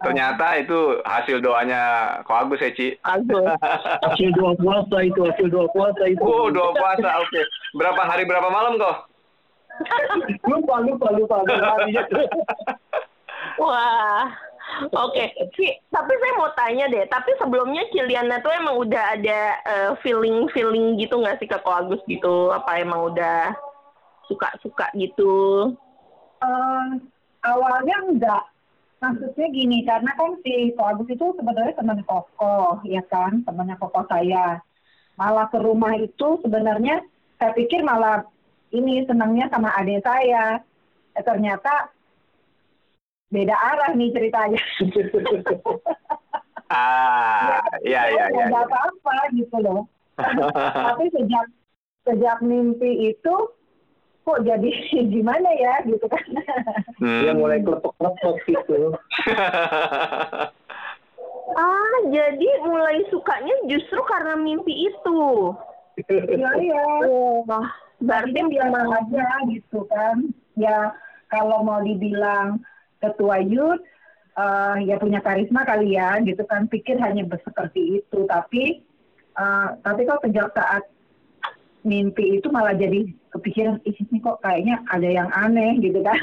Ternyata 0.00 0.56
itu 0.56 1.04
hasil 1.04 1.44
doanya 1.44 1.80
Ko 2.24 2.32
Agus 2.32 2.64
ya, 2.64 2.72
Ci. 2.72 2.96
Agus. 3.04 3.44
Hasil 4.08 4.32
doa 4.32 4.56
puasa 4.56 4.96
itu, 5.04 5.20
hasil 5.28 5.48
doa 5.52 5.68
puasa 5.76 6.02
itu. 6.08 6.24
Oh, 6.24 6.48
doa 6.48 6.72
puasa, 6.72 7.20
oke. 7.20 7.40
Berapa 7.76 8.08
hari, 8.08 8.24
berapa 8.24 8.48
malam 8.48 8.80
kok? 8.80 8.96
Lupa, 10.48 10.80
lupa, 10.84 11.08
lupa. 11.12 11.36
lupa. 11.44 11.74
Wah. 13.64 14.28
Oke, 14.94 15.34
Ci, 15.58 15.66
tapi 15.90 16.12
saya 16.16 16.32
mau 16.38 16.50
tanya 16.56 16.86
deh. 16.88 17.04
Tapi 17.10 17.36
sebelumnya 17.36 17.84
Ciliana 17.92 18.40
tuh 18.40 18.54
emang 18.54 18.80
udah 18.80 19.18
ada 19.18 19.40
eh, 19.66 19.90
feeling-feeling 20.00 20.96
gitu 20.96 21.20
nggak 21.20 21.42
sih 21.42 21.48
ke 21.48 21.58
Ko 21.60 21.74
Agus 21.74 22.00
gitu? 22.06 22.54
Apa 22.54 22.80
emang 22.80 23.12
udah 23.12 23.52
suka-suka 24.30 24.88
gitu? 24.96 25.68
Eh, 26.40 26.88
awalnya 27.44 27.96
enggak. 28.08 28.44
Maksudnya 29.00 29.46
gini, 29.48 29.80
karena 29.88 30.12
kan 30.12 30.36
si 30.44 30.76
Ko 30.76 30.84
Agus 30.84 31.08
itu 31.08 31.32
sebenarnya 31.32 31.72
teman 31.72 32.04
Koko, 32.04 32.84
ya 32.84 33.00
kan, 33.08 33.40
temannya 33.48 33.80
Koko 33.80 34.04
saya. 34.04 34.60
Malah 35.16 35.48
ke 35.48 35.56
rumah 35.56 35.96
itu 35.96 36.36
sebenarnya 36.44 37.00
saya 37.40 37.56
pikir 37.56 37.80
malah 37.80 38.28
ini 38.76 39.00
senangnya 39.08 39.48
sama 39.48 39.72
adik 39.80 40.04
saya. 40.04 40.60
Eh, 41.16 41.24
ternyata 41.24 41.88
beda 43.32 43.56
arah 43.56 43.90
nih 43.96 44.12
ceritanya. 44.12 44.60
Ah, 46.70 47.58
iya, 47.82 48.06
iya, 48.14 48.30
iya. 48.30 48.46
Nggak 48.46 48.70
apa-apa 48.70 49.34
gitu 49.34 49.58
loh. 49.58 49.90
Tapi 50.86 51.10
sejak 51.10 51.50
sejak 52.06 52.38
mimpi 52.46 53.10
itu 53.10 53.34
kok 54.24 54.38
jadi 54.44 54.70
gimana 55.14 55.48
ya 55.56 55.74
gitu 55.88 56.06
kan. 56.06 56.24
Hmm. 57.00 57.20
Dia 57.24 57.32
mulai 57.32 57.60
kelepek-kelepek 57.64 58.36
gitu. 58.48 58.94
Ah, 61.50 61.96
jadi 62.14 62.48
mulai 62.62 63.02
sukanya 63.10 63.54
justru 63.66 63.98
karena 64.06 64.38
mimpi 64.38 64.86
itu. 64.86 65.50
Iya 66.06 66.50
iya. 66.62 66.84
Wah, 67.44 67.68
Berarti 68.00 68.40
memang 68.46 68.86
aja 68.94 69.26
gitu 69.50 69.84
kan. 69.90 70.30
Ya 70.54 70.94
kalau 71.28 71.66
mau 71.66 71.82
dibilang 71.82 72.62
ketua 73.02 73.42
youth, 73.42 73.82
eh, 74.38 74.76
ya 74.86 74.96
punya 75.02 75.20
karisma 75.20 75.66
kali 75.66 75.98
ya 75.98 76.22
gitu 76.22 76.46
kan. 76.46 76.70
Pikir 76.70 77.02
hanya 77.02 77.26
seperti 77.26 77.98
itu. 77.98 78.18
Tapi 78.30 78.86
eh, 79.34 79.68
tapi 79.82 80.00
kok 80.06 80.22
sejak 80.22 80.54
saat 80.54 80.86
mimpi 81.82 82.38
itu 82.38 82.48
malah 82.52 82.76
jadi 82.76 83.08
kepikiran, 83.32 83.80
ih 83.86 83.94
ini 83.94 84.18
kok 84.20 84.42
kayaknya 84.44 84.82
ada 84.90 85.08
yang 85.08 85.28
aneh 85.32 85.80
gitu 85.80 86.02
kan. 86.02 86.18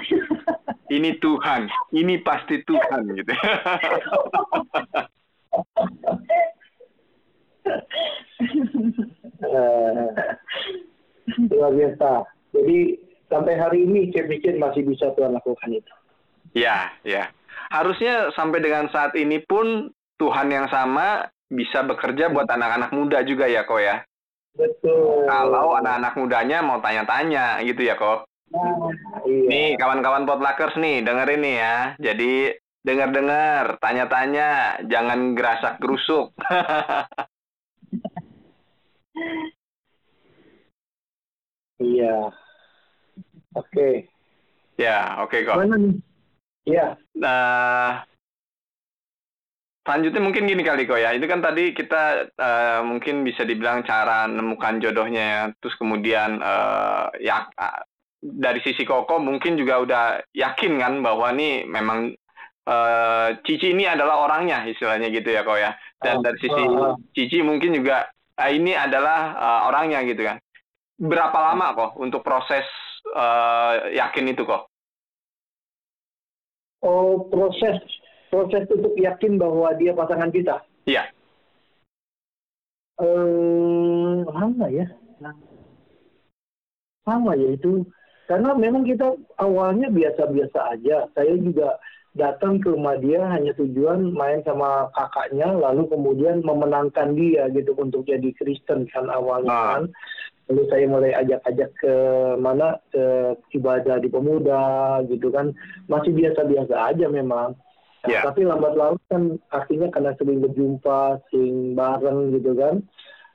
ini 0.95 1.17
Tuhan, 1.17 1.67
ini 1.95 2.21
pasti 2.21 2.61
Tuhan 2.63 3.01
gitu. 3.15 3.33
Eh, 9.37 10.09
luar 11.51 11.71
biasa. 11.75 12.25
Jadi 12.55 12.79
sampai 13.29 13.53
hari 13.59 13.85
ini 13.85 14.09
saya 14.15 14.25
pikir 14.25 14.57
masih 14.57 14.87
bisa 14.87 15.13
Tuhan 15.13 15.35
lakukan 15.35 15.69
itu. 15.75 15.93
ya, 16.57 16.89
ya. 17.03 17.29
Harusnya 17.69 18.31
sampai 18.33 18.63
dengan 18.63 18.87
saat 18.89 19.13
ini 19.19 19.43
pun 19.43 19.91
Tuhan 20.17 20.47
yang 20.49 20.71
sama 20.71 21.27
bisa 21.51 21.83
bekerja 21.83 22.31
buat 22.31 22.47
anak-anak 22.47 22.91
muda 22.95 23.21
juga 23.27 23.45
ya, 23.45 23.67
kok 23.67 23.81
ya. 23.83 24.01
Betul. 24.57 25.29
Kalau 25.29 25.77
anak-anak 25.77 26.13
mudanya 26.17 26.57
mau 26.65 26.81
tanya-tanya 26.81 27.61
gitu 27.61 27.85
ya, 27.85 27.93
kok. 27.93 28.25
Nah, 28.49 28.73
iya. 29.29 29.47
Nih, 29.47 29.69
kawan-kawan 29.77 30.25
potluckers 30.25 30.73
nih, 30.81 31.05
dengerin 31.05 31.41
nih 31.45 31.55
ya. 31.61 31.77
Jadi, 32.01 32.33
dengar-dengar, 32.81 33.77
tanya-tanya, 33.77 34.81
jangan 34.89 35.37
gerasak 35.37 35.77
gerusuk. 35.77 36.33
Iya. 41.77 42.33
Oke. 43.53 44.09
ya, 44.81 45.21
oke 45.21 45.37
kok. 45.45 45.61
Mana 45.61 45.77
nih? 45.77 45.93
Iya. 46.65 46.97
Nah, 47.13 48.01
selanjutnya 49.87 50.19
mungkin 50.19 50.43
gini 50.51 50.67
kali 50.67 50.83
kok 50.83 50.99
ya. 50.99 51.15
Itu 51.15 51.31
kan 51.31 51.39
tadi 51.39 51.71
kita 51.71 52.27
eh, 52.35 52.81
mungkin 52.83 53.23
bisa 53.23 53.47
dibilang 53.47 53.87
cara 53.87 54.27
menemukan 54.27 54.83
jodohnya 54.83 55.23
ya. 55.23 55.43
Terus 55.63 55.79
kemudian 55.79 56.43
eh, 56.43 57.05
ya 57.23 57.47
ah, 57.55 57.79
dari 58.19 58.59
sisi 58.59 58.83
Koko 58.83 59.23
mungkin 59.23 59.55
juga 59.55 59.79
udah 59.79 60.03
yakin 60.35 60.75
kan 60.75 60.99
bahwa 60.99 61.31
nih 61.31 61.63
memang 61.63 62.11
eh, 62.67 63.29
Cici 63.47 63.71
ini 63.71 63.87
adalah 63.87 64.27
orangnya 64.27 64.67
istilahnya 64.67 65.07
gitu 65.07 65.31
ya 65.31 65.47
kok 65.47 65.55
ya. 65.55 65.71
Dan 66.03 66.19
Oh, 66.19 66.23
dari 66.27 66.37
sisi 66.43 66.63
oh. 66.67 66.99
Cici 67.15 67.39
mungkin 67.39 67.71
juga 67.71 68.11
ah, 68.35 68.51
ini 68.51 68.75
adalah 68.75 69.19
eh, 69.39 69.61
orangnya 69.71 70.03
gitu 70.03 70.27
kan. 70.27 70.35
Berapa 70.99 71.37
lama 71.39 71.71
kok 71.71 71.91
untuk 72.03 72.19
proses 72.27 72.67
eh, 73.15 73.95
yakin 73.95 74.35
itu 74.35 74.43
kok? 74.43 74.67
Oh, 76.83 77.23
proses 77.31 77.79
proses 78.27 78.67
untuk 78.71 78.93
yakin 78.99 79.39
bahwa 79.39 79.71
dia 79.75 79.95
pasangan 79.95 80.31
kita. 80.31 80.63
Iya. 80.87 81.07
Eh, 82.97 84.15
lama 84.25 84.67
ya. 84.73 84.87
Sama 87.05 87.37
ya 87.37 87.55
itu. 87.55 87.85
Karena 88.27 88.51
memang 88.51 88.83
kita 88.83 89.15
awalnya 89.39 89.87
biasa-biasa 89.87 90.75
aja. 90.75 91.07
Saya 91.15 91.39
juga 91.39 91.79
datang 92.17 92.59
ke 92.59 92.73
rumah 92.73 92.97
dia 92.99 93.23
hanya 93.29 93.53
tujuan 93.55 94.11
main 94.11 94.41
sama 94.43 94.89
kakaknya, 94.91 95.53
lalu 95.53 95.87
kemudian 95.87 96.41
memenangkan 96.43 97.13
dia 97.13 97.47
gitu 97.53 97.77
untuk 97.77 98.03
jadi 98.03 98.33
Kristen 98.35 98.89
kan 98.91 99.07
awalnya 99.07 99.53
Ah. 99.53 99.67
kan. 99.79 99.83
Lalu 100.51 100.63
saya 100.71 100.85
mulai 100.87 101.11
ajak-ajak 101.15 101.69
ke 101.79 101.93
mana 102.39 102.79
ke 102.91 103.35
ibadah 103.55 103.99
di 104.01 104.09
pemuda 104.11 104.99
gitu 105.07 105.31
kan. 105.31 105.53
Masih 105.87 106.11
biasa-biasa 106.11 106.75
aja 106.91 107.07
memang. 107.07 107.55
Ya. 108.05 108.21
Tapi 108.21 108.45
lambat 108.45 108.77
laun 108.77 109.01
kan 109.09 109.41
artinya 109.49 109.89
karena 109.89 110.13
sering 110.21 110.39
berjumpa, 110.45 111.17
sering 111.33 111.73
bareng 111.73 112.29
gitu 112.37 112.53
kan, 112.53 112.85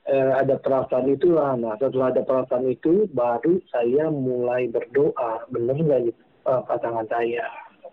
eh, 0.06 0.32
ada 0.38 0.54
perasaan 0.62 1.10
itulah. 1.10 1.58
Nah 1.58 1.74
setelah 1.82 2.14
ada 2.14 2.22
perasaan 2.22 2.70
itu, 2.70 3.10
baru 3.10 3.58
saya 3.74 4.06
mulai 4.08 4.70
berdoa, 4.70 5.50
benar 5.50 5.74
nggak 5.74 6.00
gitu 6.14 6.20
eh, 6.46 6.62
pasangan 6.70 7.06
saya, 7.10 7.46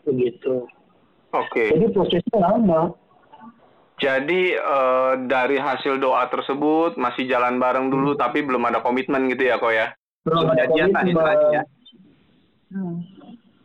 begitu. 0.05 0.69
Oke. 1.33 1.73
Jadi 1.73 1.85
prosesnya 1.89 2.37
lama. 2.37 2.93
Jadi 3.99 4.55
eh, 4.55 5.13
dari 5.25 5.57
hasil 5.57 5.97
doa 5.97 6.29
tersebut 6.29 6.95
masih 7.01 7.25
jalan 7.25 7.57
bareng 7.57 7.89
dulu 7.89 8.13
tapi 8.13 8.45
belum 8.45 8.61
ada 8.69 8.79
komitmen 8.85 9.25
gitu 9.33 9.49
ya 9.49 9.57
kok 9.57 9.73
ya. 9.73 9.91
Belum 10.23 10.53
ada 10.53 10.69
komitmen. 10.69 11.37
ya. 11.49 11.63
Hmm. 12.69 13.01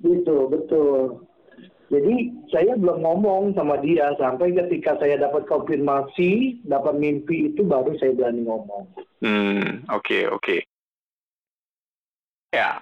Gitu, 0.01 0.37
betul. 0.49 1.25
Jadi 1.93 2.33
saya 2.49 2.81
belum 2.81 3.05
ngomong 3.05 3.53
sama 3.53 3.77
dia 3.85 4.17
sampai 4.17 4.57
ketika 4.57 4.97
saya 4.97 5.21
dapat 5.21 5.45
konfirmasi, 5.45 6.65
dapat 6.65 6.97
mimpi 6.97 7.53
itu 7.53 7.61
baru 7.61 7.93
saya 8.01 8.17
berani 8.17 8.41
ngomong. 8.49 8.89
Hmm, 9.21 9.85
oke 9.93 10.33
oke. 10.33 10.65
Ya. 12.55 12.81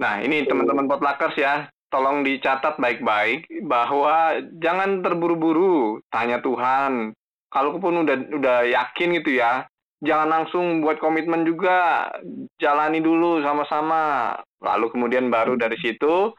Nah, 0.00 0.24
ini 0.24 0.48
teman-teman 0.48 0.88
potluckers 0.88 1.36
ya, 1.36 1.68
tolong 1.92 2.24
dicatat 2.24 2.80
baik-baik 2.80 3.46
bahwa 3.68 4.40
jangan 4.58 5.04
terburu-buru 5.04 6.00
tanya 6.08 6.40
Tuhan. 6.40 7.12
Kalaupun 7.52 8.08
udah 8.08 8.16
udah 8.32 8.58
yakin 8.64 9.20
gitu 9.20 9.36
ya, 9.36 9.68
jangan 10.00 10.40
langsung 10.40 10.80
buat 10.80 10.96
komitmen 10.96 11.44
juga, 11.44 12.08
jalani 12.56 13.04
dulu 13.04 13.44
sama-sama. 13.44 14.34
Lalu 14.64 14.88
kemudian 14.88 15.28
baru 15.28 15.60
dari 15.60 15.76
situ 15.76 16.32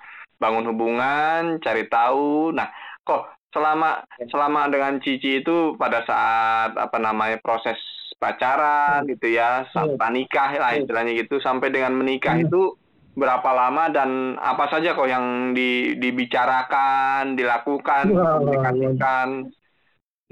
bangun 0.44 0.68
hubungan, 0.76 1.64
cari 1.64 1.88
tahu. 1.88 2.52
Nah, 2.52 2.68
kok 3.08 3.40
selama 3.56 4.04
selama 4.28 4.68
dengan 4.68 5.00
Cici 5.00 5.40
itu 5.40 5.80
pada 5.80 6.04
saat 6.04 6.76
apa 6.76 7.00
namanya 7.00 7.40
proses 7.40 7.80
pacaran 8.20 9.08
gitu 9.08 9.32
ya, 9.32 9.64
sampai 9.72 10.12
nikah 10.12 10.52
lah 10.60 10.76
istilahnya 10.76 11.16
gitu, 11.24 11.40
sampai 11.40 11.72
dengan 11.72 11.96
menikah 11.96 12.36
itu 12.36 12.76
berapa 13.14 13.46
lama 13.46 13.94
dan 13.94 14.36
apa 14.42 14.74
saja 14.74 14.98
kok 14.98 15.06
yang 15.06 15.54
di, 15.54 15.94
dibicarakan, 16.02 17.38
dilakukan, 17.38 18.10
dikomunikasikan. 18.10 19.54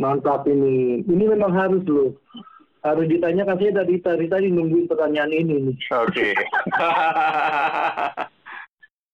Mantap 0.01 0.49
ini. 0.49 1.05
Ini 1.05 1.23
memang 1.29 1.53
harus 1.53 1.85
loh. 1.85 2.17
Harus 2.81 3.05
ditanyakan 3.05 3.61
saya 3.61 3.85
dari 3.85 4.01
tadi 4.01 4.25
tadi 4.25 4.49
nungguin 4.49 4.89
pertanyaan 4.89 5.29
ini 5.29 5.69
nih. 5.69 5.77
Oke. 5.93 6.33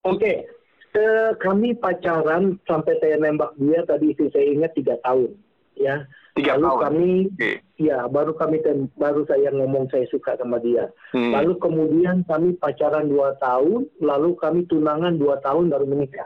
Oke, 0.07 0.23
eh, 0.23 0.47
Eh, 0.95 1.31
kami 1.43 1.75
pacaran 1.77 2.57
sampai 2.63 2.95
saya 2.97 3.19
nembak 3.19 3.53
dia 3.59 3.83
tadi 3.85 4.15
istri 4.15 4.31
saya 4.33 4.47
ingat 4.49 4.71
tiga 4.73 4.95
tahun 5.05 5.35
ya 5.77 6.09
tiga 6.33 6.57
lalu 6.57 6.67
tahun. 6.73 6.81
kami 6.81 7.09
okay. 7.37 7.55
ya 7.77 7.97
baru 8.09 8.33
kami 8.33 8.57
baru 8.97 9.21
saya 9.29 9.53
ngomong 9.53 9.85
saya 9.93 10.09
suka 10.09 10.33
sama 10.41 10.57
dia 10.57 10.89
hmm. 11.13 11.37
lalu 11.37 11.53
kemudian 11.61 12.25
kami 12.25 12.57
pacaran 12.57 13.13
dua 13.13 13.37
tahun 13.37 13.85
lalu 14.01 14.29
kami 14.41 14.65
tunangan 14.65 15.21
dua 15.21 15.37
tahun 15.45 15.69
baru 15.69 15.85
menikah 15.85 16.25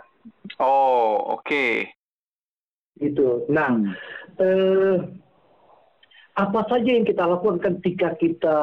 oh 0.63 1.35
oke 1.35 1.43
okay. 1.43 1.91
gitu 3.01 3.43
nah 3.51 3.75
hmm. 3.75 3.91
eh, 4.39 4.95
apa 6.39 6.59
saja 6.71 6.89
yang 6.95 7.03
kita 7.03 7.27
lakukan 7.27 7.59
ketika 7.59 8.15
kita 8.15 8.57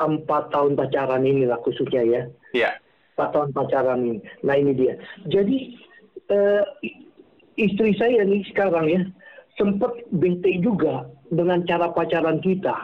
empat 0.00 0.48
tahun 0.48 0.80
pacaran 0.80 1.28
ini 1.28 1.44
lah 1.44 1.60
khususnya 1.60 2.00
ya 2.08 2.22
yeah 2.56 2.72
empat 3.22 3.30
tahun 3.38 3.54
pacaran 3.54 4.02
ini. 4.02 4.18
Nah 4.42 4.54
ini 4.58 4.74
dia. 4.74 4.98
Jadi 5.30 5.78
uh, 6.34 6.66
istri 7.54 7.94
saya 7.94 8.26
nih 8.26 8.42
sekarang 8.50 8.90
ya 8.90 9.06
sempat 9.60 9.94
bete 10.10 10.58
juga 10.58 11.06
dengan 11.30 11.62
cara 11.68 11.94
pacaran 11.94 12.42
kita. 12.42 12.74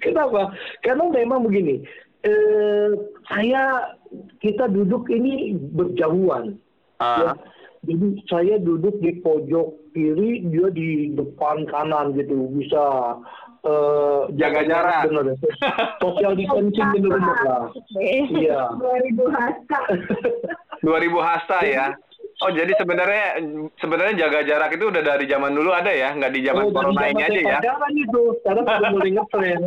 Kenapa? 0.00 0.56
Karena 0.80 1.04
memang 1.12 1.44
begini, 1.44 1.84
eh, 2.24 2.90
saya 3.28 3.92
kita 4.40 4.70
duduk 4.70 5.10
ini 5.12 5.52
berjauhan. 5.74 6.56
Uh. 7.02 7.34
Ya. 7.34 7.34
Jadi 7.86 8.06
saya 8.26 8.54
duduk 8.58 8.98
di 8.98 9.22
pojok 9.22 9.94
kiri, 9.94 10.42
dia 10.50 10.66
di 10.70 11.14
depan 11.14 11.62
kanan 11.66 12.10
gitu, 12.14 12.50
bisa 12.54 13.14
eh, 13.62 14.20
Jaga 14.34 14.62
jarak. 14.66 15.02
Bener, 15.06 15.34
social 16.02 16.34
distancing 16.34 16.88
bener-bener 16.98 17.36
lah. 17.46 17.64
Iya. 17.98 18.74
2000 18.74 19.30
hasta. 19.30 19.80
2000 20.86 21.18
hasta 21.22 21.58
ya. 21.62 21.86
Oh, 22.38 22.54
jadi 22.54 22.70
sebenarnya 22.78 23.42
sebenarnya 23.82 24.14
jaga 24.26 24.46
jarak 24.46 24.70
itu 24.78 24.86
udah 24.86 25.02
dari 25.02 25.26
zaman 25.26 25.58
dulu 25.58 25.74
ada 25.74 25.90
ya, 25.90 26.14
nggak 26.14 26.30
di 26.30 26.46
zaman 26.46 26.70
Oh, 26.70 26.74
corona 26.74 27.10
ini 27.10 27.22
aja 27.26 27.34
ya. 27.34 27.58
pacaran 27.58 27.94
itu, 27.98 28.22
sekarang 28.42 28.62
udah 28.62 28.90
mulai 28.94 29.10
ngetren. 29.10 29.62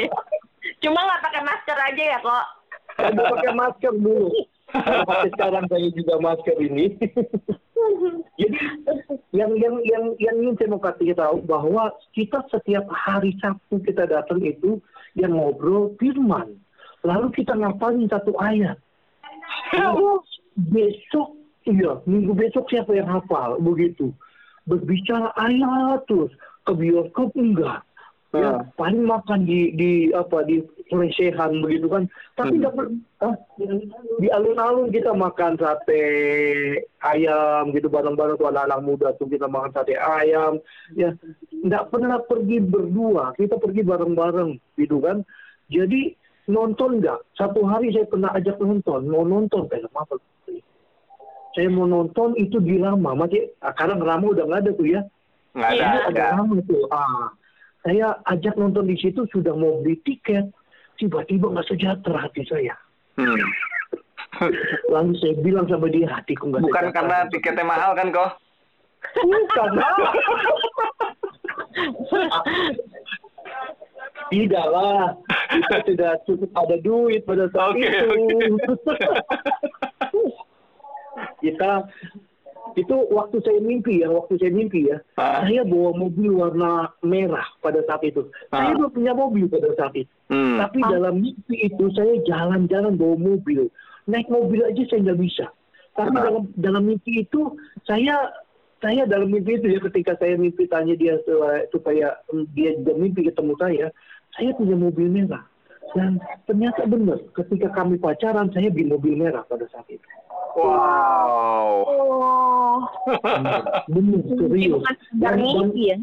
Cuma 0.82 0.98
nggak 1.02 1.22
pakai 1.26 1.42
masker 1.42 1.78
aja 1.82 2.02
ya 2.14 2.18
kok. 2.22 2.44
Mau 3.10 3.26
pakai 3.34 3.52
masker 3.58 3.92
dulu. 3.98 4.30
Sampai 5.06 5.30
sekarang 5.34 5.64
saya 5.66 5.88
juga 5.92 6.14
masker 6.22 6.56
ini. 6.62 6.94
Jadi 8.40 8.56
yang 9.34 9.52
yang 9.56 9.76
yang 9.84 10.04
yang 10.20 10.36
ingin 10.40 10.54
saya 10.56 10.68
mau 10.72 10.82
kasih 10.82 11.16
tahu 11.16 11.42
bahwa 11.44 11.92
kita 12.14 12.40
setiap 12.48 12.86
hari 12.88 13.36
Sabtu 13.40 13.80
kita 13.82 14.06
datang 14.08 14.40
itu 14.44 14.80
yang 15.16 15.36
ngobrol 15.36 15.92
firman. 15.98 16.60
Lalu 17.04 17.32
kita 17.32 17.56
ngapalin 17.56 18.08
satu 18.08 18.36
ayat. 18.36 18.76
Lalu 19.74 20.20
besok, 20.74 21.36
iya, 21.64 21.98
minggu 22.04 22.36
besok 22.36 22.68
siapa 22.68 22.92
yang 22.92 23.08
hafal 23.08 23.56
begitu. 23.60 24.12
Berbicara 24.68 25.32
ayat 25.40 26.04
terus 26.04 26.30
ke 26.68 26.72
bioskop 26.76 27.32
enggak. 27.34 27.80
Ya, 28.30 28.62
paling 28.78 29.10
makan 29.10 29.42
di 29.42 29.74
di 29.74 29.90
apa 30.14 30.46
di 30.46 30.62
lesehan 30.86 31.66
begitu 31.66 31.90
kan. 31.90 32.06
Tapi 32.38 32.62
nggak 32.62 32.74
per- 32.78 32.94
ah, 33.26 33.34
di 34.22 34.30
alun-alun 34.30 34.94
kita 34.94 35.10
makan 35.10 35.58
sate 35.58 36.02
ayam 37.02 37.74
gitu 37.74 37.90
bareng-bareng 37.90 38.38
tuh 38.38 38.46
anak-anak 38.54 38.80
muda 38.86 39.10
tuh 39.18 39.26
kita 39.26 39.50
makan 39.50 39.74
sate 39.74 39.98
ayam. 39.98 40.62
Ya, 40.94 41.10
nggak 41.50 41.90
pernah 41.90 42.22
pergi 42.22 42.62
berdua, 42.62 43.34
kita 43.34 43.58
pergi 43.58 43.82
bareng-bareng 43.82 44.78
gitu 44.78 45.02
kan. 45.02 45.26
Jadi 45.66 46.14
nonton 46.46 47.02
nggak? 47.02 47.34
Satu 47.34 47.66
hari 47.66 47.90
saya 47.90 48.06
pernah 48.06 48.30
ajak 48.30 48.62
nonton, 48.62 49.10
mau 49.10 49.26
nonton 49.26 49.66
film 49.66 49.90
apa? 49.90 50.22
Saya 51.58 51.66
mau 51.66 51.82
nonton 51.82 52.38
itu 52.38 52.62
di 52.62 52.78
Rama, 52.78 53.18
masih 53.18 53.50
ah, 53.58 53.74
sekarang 53.74 53.98
Rama 53.98 54.30
udah 54.30 54.46
nggak 54.46 54.62
ada 54.62 54.70
tuh 54.70 54.86
ya. 54.86 55.02
Nggak 55.50 55.70
ada, 55.74 55.82
Ini 55.82 55.98
ada. 55.98 56.06
ada 56.14 56.22
Rama 56.38 56.54
tuh. 56.62 56.86
Ah, 56.94 57.26
saya 57.80 58.18
ajak 58.28 58.54
nonton 58.60 58.84
di 58.88 58.96
situ 59.00 59.24
sudah 59.32 59.56
mau 59.56 59.80
beli 59.80 59.96
tiket, 60.04 60.52
tiba-tiba 61.00 61.48
nggak 61.48 61.68
sejahtera 61.68 62.28
hati 62.28 62.44
saya. 62.44 62.76
Hmm. 63.16 63.40
Lalu 64.88 65.12
saya 65.20 65.34
bilang 65.40 65.66
sama 65.68 65.88
dia 65.88 66.08
hatiku 66.08 66.48
nggak 66.48 66.62
Bukan 66.64 66.72
sejahtera. 66.72 66.96
karena 66.96 67.16
tiketnya 67.32 67.64
mahal 67.66 67.92
kan 67.96 68.08
kok? 68.12 68.30
Bukan. 69.16 69.70
Tidak 74.30 74.66
lah, 74.70 75.10
kita 75.50 75.76
tidak 75.90 76.12
cukup 76.22 76.50
ada 76.54 76.76
duit 76.78 77.26
pada 77.26 77.50
saat 77.50 77.74
Oke, 77.74 77.82
itu. 77.82 78.06
oke. 78.06 78.94
kita 81.42 81.70
itu 82.76 82.96
waktu 83.10 83.36
saya 83.42 83.58
mimpi 83.62 84.02
ya, 84.02 84.08
waktu 84.10 84.38
saya 84.38 84.52
mimpi 84.52 84.90
ya, 84.90 84.98
Ah. 85.16 85.42
saya 85.42 85.62
bawa 85.64 85.90
mobil 85.96 86.30
warna 86.36 86.90
merah 87.02 87.46
pada 87.64 87.80
saat 87.88 88.02
itu. 88.06 88.26
Saya 88.50 88.70
Ah. 88.70 88.76
belum 88.76 88.90
punya 88.94 89.12
mobil 89.14 89.44
pada 89.50 89.70
saat 89.74 89.94
itu. 89.94 90.10
Hmm. 90.30 90.58
Tapi 90.60 90.78
dalam 90.84 91.14
mimpi 91.22 91.56
itu 91.66 91.84
saya 91.96 92.14
jalan-jalan 92.26 92.94
bawa 92.94 93.16
mobil. 93.18 93.66
Naik 94.06 94.30
mobil 94.30 94.62
aja 94.62 94.82
saya 94.90 95.00
nggak 95.10 95.20
bisa. 95.20 95.46
Tapi 95.98 96.14
Kenapa? 96.14 96.24
dalam 96.26 96.42
dalam 96.54 96.82
mimpi 96.86 97.26
itu 97.26 97.40
saya 97.84 98.14
saya 98.80 99.04
dalam 99.04 99.28
mimpi 99.28 99.60
itu 99.60 99.66
ya 99.68 99.80
ketika 99.90 100.16
saya 100.16 100.40
mimpi 100.40 100.64
tanya 100.64 100.96
dia 100.96 101.20
supaya, 101.26 101.60
supaya 101.68 102.06
mm, 102.32 102.44
dia 102.56 102.70
juga 102.80 102.92
mimpi 102.96 103.20
ketemu 103.28 103.52
saya, 103.60 103.86
saya 104.38 104.50
punya 104.56 104.76
mobil 104.78 105.10
merah. 105.10 105.44
Dan 105.90 106.22
ternyata 106.46 106.86
benar 106.86 107.18
ketika 107.34 107.74
kami 107.74 107.98
pacaran 107.98 108.46
saya 108.54 108.70
beli 108.70 108.86
mobil 108.88 109.18
merah 109.18 109.42
pada 109.50 109.66
saat 109.74 109.84
itu. 109.90 110.06
Wow. 110.56 111.86
Oh. 111.86 112.76
Benar 113.86 114.20
serius. 114.26 114.82
Dan, 115.18 115.38
dan, 115.38 115.70
ya. 115.76 115.96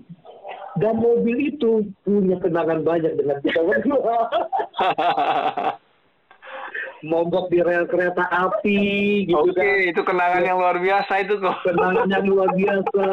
dan 0.80 0.96
mobil 0.98 1.52
itu 1.52 1.84
punya 2.08 2.38
kenangan 2.40 2.82
banyak 2.88 3.14
dengan 3.20 3.38
kita 3.44 3.62
berdua. 3.64 4.18
Mogok 7.06 7.54
di 7.54 7.62
rel 7.62 7.86
kereta 7.86 8.26
api 8.26 9.30
gitu 9.30 9.54
Oke, 9.54 9.54
kan. 9.54 9.86
itu 9.86 10.02
kenangan 10.02 10.42
yang 10.42 10.58
luar 10.58 10.82
biasa 10.82 11.14
itu 11.22 11.38
kok. 11.38 11.62
kenangan 11.62 12.10
yang 12.10 12.26
luar 12.26 12.50
biasa. 12.58 13.06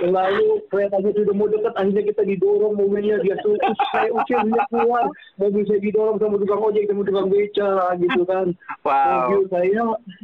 Lalu 0.00 0.64
keretanya 0.72 1.12
sudah 1.12 1.34
mau 1.36 1.52
dekat, 1.52 1.74
akhirnya 1.76 2.02
kita 2.08 2.22
didorong 2.24 2.74
mobilnya 2.80 3.20
dia 3.20 3.36
tuh 3.44 3.60
terus 3.60 3.76
saya 3.92 4.08
usir 4.08 4.40
dia 4.48 4.64
keluar, 4.72 5.04
mobil 5.36 5.68
saya 5.68 5.80
didorong 5.84 6.16
sama 6.16 6.40
tukang 6.40 6.64
ojek 6.64 6.88
sama 6.88 7.02
tukang 7.04 7.28
beca 7.28 7.70
gitu 8.00 8.22
kan. 8.24 8.46
Wow. 8.88 8.96
Mobil 9.28 9.42
saya 9.52 9.82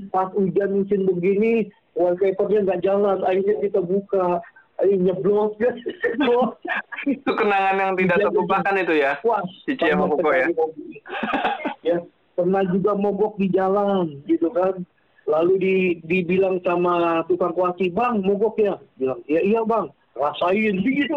pas 0.09 0.33
hujan 0.33 0.70
musim 0.72 1.04
begini, 1.04 1.68
wallpapernya 1.92 2.64
nggak 2.64 2.81
jalan, 2.81 3.20
akhirnya 3.28 3.54
kita 3.61 3.81
buka, 3.85 4.40
akhirnya 4.81 5.12
nyeblos 5.12 5.52
kan. 5.61 5.74
Itu 7.04 7.31
kenangan 7.37 7.76
yang 7.76 7.92
tidak 8.00 8.24
terlupakan 8.24 8.74
itu 8.81 8.94
ya. 8.96 9.20
Wah, 9.20 9.44
Cici 9.68 9.85
sama 9.85 10.09
Koko 10.09 10.31
ya. 10.33 10.48
ya, 11.85 11.96
pernah 12.33 12.64
juga 12.72 12.96
mogok 12.96 13.37
di 13.37 13.52
jalan 13.52 14.24
gitu 14.24 14.48
kan. 14.48 14.81
Lalu 15.28 15.52
di, 15.60 15.76
dibilang 16.08 16.56
sama 16.64 17.20
tukang 17.28 17.52
kuasi, 17.52 17.92
bang 17.92 18.24
mogok 18.24 18.56
ya? 18.56 18.80
Bilang, 18.96 19.20
ya 19.28 19.44
iya 19.44 19.60
bang, 19.60 19.92
rasain 20.16 20.80
gitu. 20.82 21.14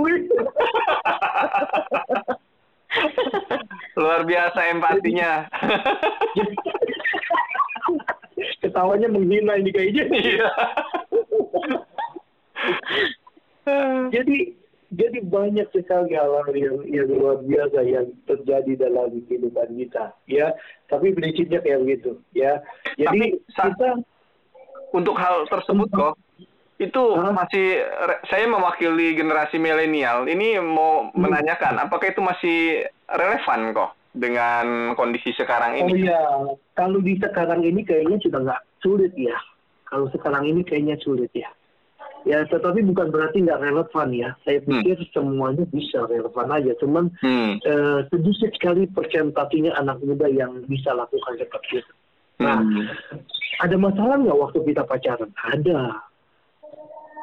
Luar 3.95 4.27
biasa 4.27 4.59
empatinya. 4.67 5.47
Ketawanya 8.61 9.07
menghina 9.07 9.55
ini 9.55 9.71
kayaknya. 9.71 10.05
Jadi 14.11 14.37
jadi 14.91 15.23
banyak 15.23 15.71
sekali 15.71 16.11
hal-hal 16.13 16.51
yang, 16.51 16.83
yang 16.83 17.07
luar 17.07 17.39
biasa 17.47 17.79
yang 17.87 18.11
terjadi 18.27 18.87
dalam 18.87 19.23
kehidupan 19.23 19.71
kita, 19.79 20.11
ya. 20.27 20.51
Tapi 20.91 21.15
prinsipnya 21.15 21.63
kayak 21.63 21.79
begitu, 21.87 22.19
ya. 22.35 22.59
Jadi 22.99 23.39
Tapi 23.39 23.71
kita 23.71 23.89
Untuk 24.91 25.15
hal 25.15 25.47
tersebut 25.47 25.87
kok 25.95 26.19
itu 26.75 27.03
Hah? 27.15 27.31
masih 27.31 27.79
saya 28.27 28.43
mewakili 28.43 29.15
generasi 29.15 29.55
milenial. 29.55 30.27
Ini 30.27 30.59
mau 30.59 31.07
Hmm. 31.07 31.23
menanyakan 31.23 31.79
apakah 31.79 32.11
itu 32.11 32.19
masih 32.19 32.57
relevan 33.07 33.71
kok 33.71 33.95
dengan 34.11 34.91
kondisi 34.99 35.31
sekarang 35.31 35.79
Oh 35.79 35.87
ini? 35.87 36.03
iya, 36.11 36.19
kalau 36.75 36.99
di 36.99 37.15
sekarang 37.15 37.63
ini 37.63 37.87
kayaknya 37.87 38.19
sudah 38.19 38.39
nggak 38.43 38.61
sulit 38.83 39.15
ya. 39.15 39.37
Kalau 39.87 40.11
sekarang 40.11 40.43
ini 40.43 40.67
kayaknya 40.67 40.99
sulit 40.99 41.31
ya. 41.31 41.47
Ya, 42.21 42.45
tetapi 42.45 42.85
bukan 42.85 43.09
berarti 43.09 43.41
nggak 43.41 43.61
relevan 43.65 44.09
ya. 44.13 44.29
Saya 44.45 44.61
pikir 44.61 44.97
semuanya 45.09 45.65
bisa 45.73 46.05
relevan 46.05 46.53
aja. 46.53 46.71
Cuman 46.77 47.09
Hmm. 47.17 47.57
eh, 47.65 47.99
sedikit 48.13 48.53
sekali 48.53 48.85
persentasenya 48.85 49.73
anak 49.73 49.97
muda 50.05 50.29
yang 50.29 50.61
bisa 50.69 50.93
lakukan 50.93 51.33
seperti 51.41 51.81
itu. 51.81 51.93
Nah, 52.41 52.61
Hmm. 52.61 52.85
ada 53.65 53.75
masalah 53.77 54.21
nggak 54.21 54.37
waktu 54.37 54.59
kita 54.69 54.85
pacaran? 54.85 55.33
Ada. 55.33 55.81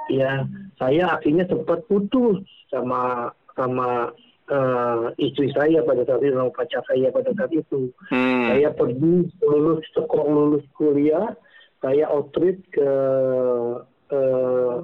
Ya, 0.09 0.49
saya 0.81 1.15
akhirnya 1.15 1.47
sempat 1.47 1.85
putus 1.87 2.43
sama 2.73 3.31
sama 3.55 4.11
eh, 4.49 5.05
istri 5.21 5.53
saya 5.53 5.85
pada 5.85 6.09
saat 6.09 6.25
itu, 6.25 6.33
sama 6.33 6.49
pacar 6.57 6.81
saya 6.89 7.13
pada 7.13 7.37
saat 7.37 7.53
itu. 7.53 7.93
Hmm. 8.09 8.49
Saya 8.49 8.73
pergi 8.73 9.29
lulus 9.45 9.85
sekolah 9.93 10.25
lulus 10.25 10.65
kuliah, 10.73 11.37
saya 11.85 12.09
outreach 12.09 12.57
ke 12.73 12.89
eh, 14.13 14.75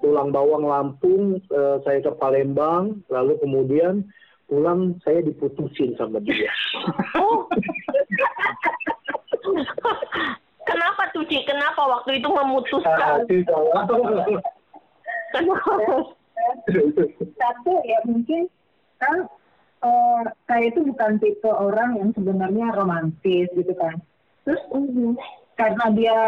Tulang 0.00 0.30
Bawang 0.32 0.64
Lampung, 0.64 1.40
eh, 1.40 1.76
saya 1.84 1.98
ke 2.00 2.12
Palembang, 2.16 3.04
lalu 3.08 3.36
kemudian 3.40 4.04
pulang 4.48 5.00
saya 5.04 5.24
diputusin 5.24 5.96
sama 5.96 6.20
dia. 6.20 6.52
Oh. 7.16 7.48
Kenapa 10.64 11.12
tuh 11.12 11.24
Ci? 11.28 11.44
Kenapa 11.44 11.84
waktu 11.84 12.20
itu 12.20 12.28
memutuskan? 12.28 13.24
itu 13.28 13.44
salah. 13.48 13.84
Kenapa? 15.32 15.72
Satu 17.36 17.72
ya 17.84 17.98
mungkin 18.04 18.48
kan 19.00 19.28
eh, 19.84 20.22
saya 20.48 20.64
itu 20.68 20.80
bukan 20.84 21.20
tipe 21.20 21.48
orang 21.48 22.00
yang 22.00 22.10
sebenarnya 22.16 22.72
romantis 22.76 23.48
gitu 23.52 23.72
kan. 23.76 24.00
Terus 24.44 24.60
karena 25.56 25.84
dia 25.96 26.18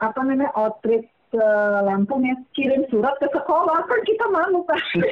apa 0.00 0.20
namanya 0.24 0.50
outreach 0.56 1.06
ke 1.30 1.46
Lampung 1.86 2.26
ya 2.26 2.34
kirim 2.58 2.82
surat 2.90 3.14
ke 3.22 3.30
sekolah 3.30 3.86
kan 3.86 4.00
kita 4.02 4.26
malu 4.34 4.66
kan. 4.66 4.82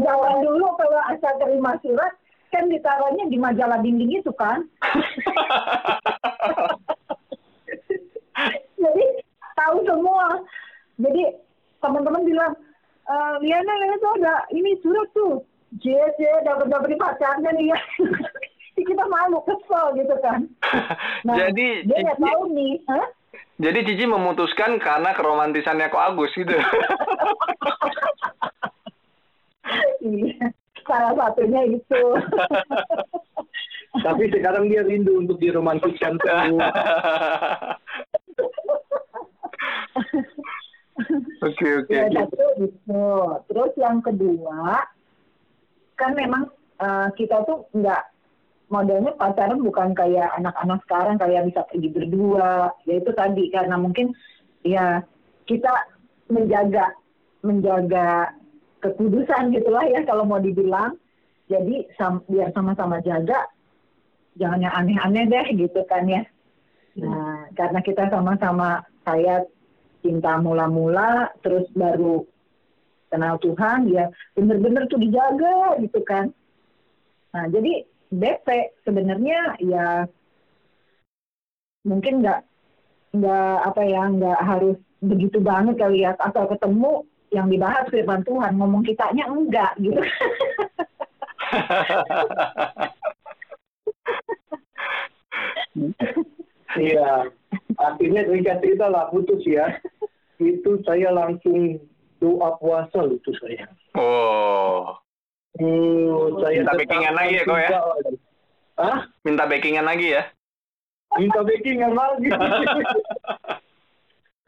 Zaman 0.00 0.34
dulu 0.40 0.72
kalau 0.80 1.00
asal 1.12 1.36
terima 1.36 1.76
surat 1.84 2.16
kan 2.50 2.66
ditaruhnya 2.66 3.28
di 3.28 3.38
majalah 3.38 3.78
dinding 3.84 4.18
itu 4.18 4.32
kan. 4.34 4.64
Jadi 8.80 9.04
tahu 9.54 9.84
semua. 9.84 10.40
Jadi 11.00 11.22
teman-teman 11.80 12.24
bilang, 12.24 12.52
e, 13.04 13.14
Liana, 13.44 13.72
Liana 13.72 13.96
tuh 14.00 14.12
ada 14.20 14.34
ini 14.52 14.76
surat 14.80 15.08
tuh. 15.12 15.44
JJ 15.78 16.42
dapat 16.42 16.66
dapat 16.66 16.98
pacarnya 16.98 17.50
dia. 17.60 17.78
kita 18.80 19.04
malu 19.06 19.38
kesel 19.44 19.92
gitu 19.94 20.16
kan. 20.24 20.48
Nah, 21.26 21.34
Jadi 21.36 21.84
dia 21.84 21.98
Cici- 22.00 22.20
tahu 22.20 22.42
nih, 22.54 22.72
Hah? 22.88 23.06
Jadi 23.60 23.78
Cici 23.84 24.04
memutuskan 24.08 24.80
karena 24.80 25.12
keromantisannya 25.12 25.92
kok 25.92 26.04
Agus 26.14 26.32
gitu. 26.34 26.54
Iya, 30.00 30.50
salah 30.88 31.14
satunya 31.14 31.62
itu. 31.68 32.02
Tapi 34.06 34.24
sekarang 34.32 34.66
dia 34.66 34.82
rindu 34.82 35.22
untuk 35.22 35.38
diromantiskan 35.38 36.18
terus. 36.18 36.58
Oke 41.40 41.68
oke. 41.84 41.92
ya 41.94 42.08
oke. 42.08 42.16
satu 42.18 42.46
itu. 42.66 43.04
Terus 43.46 43.72
yang 43.78 44.02
kedua, 44.02 44.84
kan 45.94 46.12
memang 46.18 46.50
eh, 46.82 47.08
kita 47.14 47.44
tuh 47.46 47.70
nggak 47.76 48.09
modelnya 48.70 49.12
pacaran 49.18 49.60
bukan 49.60 49.92
kayak 49.92 50.30
anak-anak 50.38 50.78
sekarang 50.86 51.16
kayak 51.18 51.50
bisa 51.50 51.66
pergi 51.66 51.88
berdua. 51.90 52.70
Ya 52.86 52.94
itu 53.02 53.10
tadi 53.12 53.50
karena 53.50 53.74
mungkin 53.76 54.14
ya 54.62 55.02
kita 55.44 55.90
menjaga 56.30 56.94
menjaga 57.42 58.30
kekudusan 58.80 59.50
gitulah 59.52 59.84
ya 59.90 60.06
kalau 60.06 60.24
mau 60.24 60.38
dibilang. 60.38 60.94
Jadi 61.50 61.90
sam- 61.98 62.22
biar 62.30 62.54
sama-sama 62.54 63.02
jaga, 63.02 63.50
jangan 64.38 64.62
yang 64.62 64.70
aneh-aneh 64.70 65.26
deh 65.26 65.46
gitu 65.66 65.82
kan 65.90 66.06
ya. 66.06 66.22
Nah, 66.94 67.50
karena 67.58 67.82
kita 67.82 68.06
sama-sama 68.06 68.86
saya 69.02 69.42
cinta 69.98 70.38
mula-mula, 70.38 71.34
terus 71.42 71.66
baru 71.74 72.22
kenal 73.10 73.34
Tuhan, 73.42 73.90
ya 73.90 74.14
bener-bener 74.38 74.86
tuh 74.86 75.02
dijaga 75.02 75.74
gitu 75.82 76.06
kan. 76.06 76.30
Nah, 77.34 77.50
jadi 77.50 77.82
BP 78.10 78.46
sebenarnya 78.82 79.56
ya 79.62 80.04
mungkin 81.86 82.20
nggak 82.20 82.40
nggak 83.16 83.56
apa 83.66 83.82
ya 83.86 84.02
nggak 84.10 84.40
harus 84.44 84.76
begitu 85.00 85.40
banget 85.40 85.80
kali 85.80 86.04
ya 86.04 86.12
asal 86.20 86.44
ketemu 86.50 87.06
yang 87.30 87.48
dibahas 87.48 87.86
firman 87.88 88.20
Tuhan 88.26 88.58
ngomong 88.58 88.82
kitanya 88.84 89.24
enggak 89.30 89.72
gitu 89.80 90.02
Iya. 96.78 97.30
Akhirnya 97.80 98.22
singkat 98.28 98.62
cerita 98.62 98.86
lah 98.86 99.10
putus 99.10 99.42
ya. 99.48 99.80
Itu 100.38 100.80
saya 100.86 101.10
langsung 101.10 101.80
doa 102.20 102.56
puasa 102.60 103.08
itu 103.08 103.32
saya. 103.40 103.66
Oh, 103.96 104.99
Hmm, 105.60 106.40
saya 106.40 106.64
Minta 106.64 106.72
backingan 106.72 107.12
lagi 107.12 107.36
ya, 107.36 107.44
kok 107.44 107.60
ya? 107.60 107.68
Hah? 108.80 109.04
minta 109.28 109.44
backingan 109.44 109.84
lagi 109.84 110.16
ya? 110.16 110.24
Minta 111.20 111.44
backingan 111.44 111.92
lagi. 111.92 112.32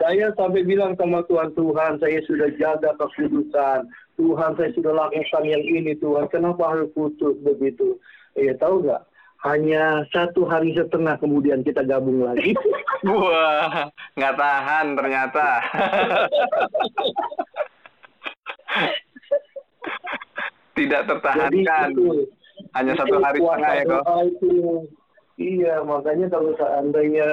saya 0.01 0.33
sampai 0.35 0.65
bilang 0.65 0.97
sama 0.97 1.21
Tuhan, 1.29 1.53
Tuhan 1.53 2.01
saya 2.01 2.17
sudah 2.25 2.49
jaga 2.57 2.97
kekudusan. 2.97 3.93
Tuhan 4.17 4.57
saya 4.57 4.73
sudah 4.73 4.97
lakukan 4.97 5.45
yang 5.45 5.61
ini 5.61 5.93
Tuhan. 6.01 6.33
Kenapa 6.33 6.73
harus 6.73 6.89
putus 6.97 7.37
begitu? 7.45 8.01
Ya 8.33 8.57
tahu 8.57 8.89
nggak? 8.89 9.05
Hanya 9.45 10.09
satu 10.17 10.49
hari 10.49 10.73
setengah 10.73 11.21
kemudian 11.21 11.61
kita 11.61 11.85
gabung 11.85 12.25
lagi. 12.25 12.57
Wah, 13.05 13.93
nggak 14.17 14.37
tahan 14.41 14.97
ternyata. 14.97 15.61
Tidak 20.87 21.03
Jadi 21.03 21.11
tertahankan. 21.11 21.89
itu 21.95 22.07
Hanya 22.77 22.93
satu 22.99 23.17
hari 23.19 23.39
setengah 23.41 23.73
ya 23.75 23.85
kok. 23.87 24.03
itu. 24.29 24.53
Iya, 25.41 25.75
makanya 25.83 26.27
kalau 26.29 26.53
seandainya 26.55 27.29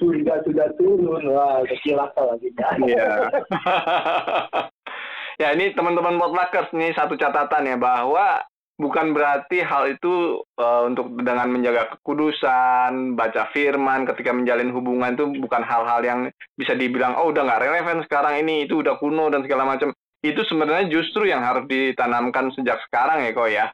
surga 0.00 0.34
sudah 0.48 0.68
turun, 0.80 1.22
wah 1.30 1.62
kecil 1.68 2.00
akal 2.00 2.34
lagi. 2.34 2.48
Iya. 2.82 3.30
ya 5.42 5.48
ini 5.54 5.74
teman-teman 5.74 6.18
potluckers 6.18 6.70
nih 6.74 6.94
satu 6.94 7.14
catatan 7.14 7.68
ya 7.68 7.76
bahwa 7.78 8.42
bukan 8.74 9.14
berarti 9.14 9.62
hal 9.62 9.94
itu 9.94 10.42
eh, 10.58 10.82
untuk 10.86 11.14
dengan 11.22 11.46
menjaga 11.50 11.94
kekudusan, 11.98 13.14
baca 13.14 13.50
firman 13.54 14.06
ketika 14.10 14.34
menjalin 14.34 14.74
hubungan 14.74 15.14
itu 15.14 15.26
bukan 15.38 15.62
hal-hal 15.62 16.00
yang 16.02 16.20
bisa 16.58 16.74
dibilang 16.74 17.14
oh 17.14 17.30
udah 17.30 17.46
nggak 17.46 17.62
relevan 17.62 17.98
sekarang 18.06 18.42
ini 18.42 18.66
itu 18.66 18.82
udah 18.82 18.98
kuno 18.98 19.30
dan 19.30 19.46
segala 19.46 19.66
macam. 19.66 19.94
Itu 20.24 20.40
sebenarnya 20.48 20.88
justru 20.88 21.28
yang 21.28 21.44
harus 21.44 21.68
ditanamkan 21.68 22.48
sejak 22.56 22.80
sekarang 22.88 23.28
ya 23.28 23.30
kok 23.36 23.50
ya. 23.52 23.66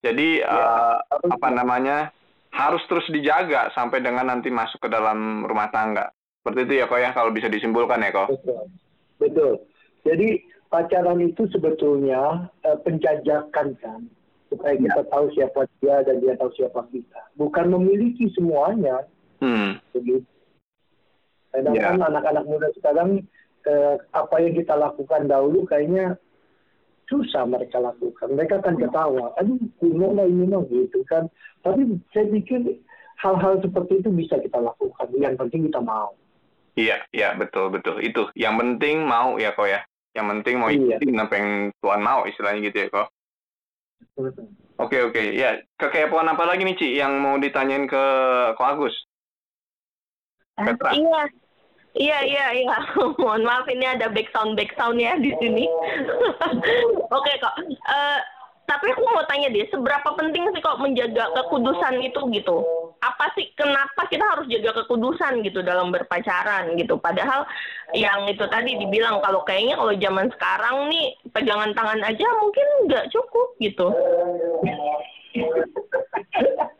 Jadi 0.00 0.40
eh, 0.40 0.96
apa 1.04 1.48
namanya 1.52 2.08
harus 2.48 2.80
terus 2.88 3.04
dijaga 3.12 3.68
sampai 3.76 4.00
dengan 4.00 4.32
nanti 4.32 4.48
masuk 4.48 4.80
ke 4.80 4.88
dalam 4.88 5.44
rumah 5.44 5.68
tangga. 5.68 6.08
Seperti 6.40 6.64
itu 6.64 6.74
ya 6.80 6.84
kok 6.88 7.00
ya 7.02 7.10
kalau 7.12 7.28
bisa 7.28 7.52
disimpulkan 7.52 8.00
ya 8.00 8.08
kok. 8.08 8.32
Betul. 8.32 8.64
Betul. 9.20 9.52
Jadi 10.08 10.28
pacaran 10.72 11.20
itu 11.20 11.44
sebetulnya 11.52 12.48
eh, 12.64 12.78
penjajakan 12.80 13.76
kan 13.76 14.00
supaya 14.48 14.80
kita 14.80 15.04
tahu 15.12 15.28
siapa 15.36 15.68
dia 15.84 16.00
dan 16.08 16.24
dia 16.24 16.32
tahu 16.40 16.48
siapa 16.56 16.88
kita. 16.88 17.20
Bukan 17.36 17.68
memiliki 17.68 18.32
semuanya 18.32 19.04
Hmm. 19.38 19.78
begitu. 19.94 20.26
Sedangkan 21.54 22.02
anak-anak 22.02 22.44
muda 22.44 22.68
sekarang 22.74 23.22
apa 24.12 24.34
yang 24.40 24.54
kita 24.56 24.74
lakukan 24.78 25.26
dahulu 25.28 25.66
kayaknya 25.66 26.16
susah 27.08 27.48
mereka 27.48 27.80
lakukan. 27.80 28.36
Mereka 28.36 28.60
akan 28.60 28.76
ketawa, 28.76 29.32
aduh 29.40 29.56
kuno 29.80 30.12
lah 30.12 30.28
ini 30.28 30.44
loh 30.44 30.64
gitu 30.68 31.00
kan. 31.08 31.26
Tapi 31.64 31.96
saya 32.12 32.28
pikir 32.28 32.78
hal-hal 33.18 33.58
seperti 33.64 34.04
itu 34.04 34.12
bisa 34.12 34.36
kita 34.38 34.60
lakukan. 34.60 35.08
Yang 35.16 35.34
penting 35.40 35.66
kita 35.72 35.80
mau. 35.80 36.12
Iya, 36.78 37.02
iya 37.10 37.34
betul 37.34 37.74
betul 37.74 37.98
itu. 37.98 38.30
Yang 38.38 38.54
penting 38.62 39.02
mau 39.08 39.34
ya 39.40 39.50
kok 39.56 39.66
ya. 39.66 39.82
Yang 40.14 40.26
penting 40.38 40.54
mau 40.62 40.68
Iya. 40.70 41.00
ikutin 41.00 41.18
apa 41.18 41.34
yang 41.34 41.50
Tuhan 41.82 42.00
mau 42.04 42.20
istilahnya 42.28 42.60
gitu 42.70 42.76
ya 42.86 42.88
kok. 42.92 43.08
Oke 44.78 45.02
oke 45.02 45.22
ya 45.34 45.58
kekepoan 45.74 46.30
apa 46.30 46.46
lagi 46.46 46.62
nih 46.62 46.76
Ci 46.78 46.88
yang 46.94 47.18
mau 47.18 47.34
ditanyain 47.34 47.90
ke 47.90 48.02
Ko 48.54 48.62
Agus? 48.62 48.94
Petra. 50.54 50.94
Iya. 50.94 51.22
Iya, 51.98 52.18
iya, 52.22 52.46
iya. 52.62 52.78
Mohon 53.20 53.42
maaf 53.42 53.66
ini 53.66 53.82
ada 53.82 54.06
background 54.06 54.54
background 54.54 55.02
ya 55.02 55.18
di 55.18 55.34
sini. 55.42 55.66
Oke 57.18 57.32
kok. 57.42 57.54
Eh, 57.66 58.20
tapi 58.68 58.92
aku 58.92 59.00
mau 59.00 59.24
tanya 59.24 59.48
deh, 59.48 59.64
seberapa 59.72 60.12
penting 60.14 60.44
sih 60.52 60.60
kok 60.60 60.78
menjaga 60.78 61.32
kekudusan 61.34 62.04
itu 62.04 62.20
gitu? 62.36 62.56
Apa 63.00 63.32
sih 63.32 63.48
kenapa 63.56 64.04
kita 64.12 64.22
harus 64.22 64.46
jaga 64.46 64.84
kekudusan 64.84 65.40
gitu 65.42 65.64
dalam 65.64 65.88
berpacaran 65.88 66.76
gitu? 66.76 67.00
Padahal 67.00 67.48
yang 67.96 68.28
itu 68.28 68.44
tadi 68.46 68.76
dibilang 68.76 69.24
kalau 69.24 69.40
kayaknya 69.48 69.80
kalau 69.80 69.94
zaman 69.96 70.28
sekarang 70.36 70.76
nih 70.92 71.16
pegangan 71.32 71.72
tangan 71.72 72.00
aja 72.04 72.26
mungkin 72.38 72.66
nggak 72.86 73.08
cukup 73.10 73.48
gitu. 73.58 73.88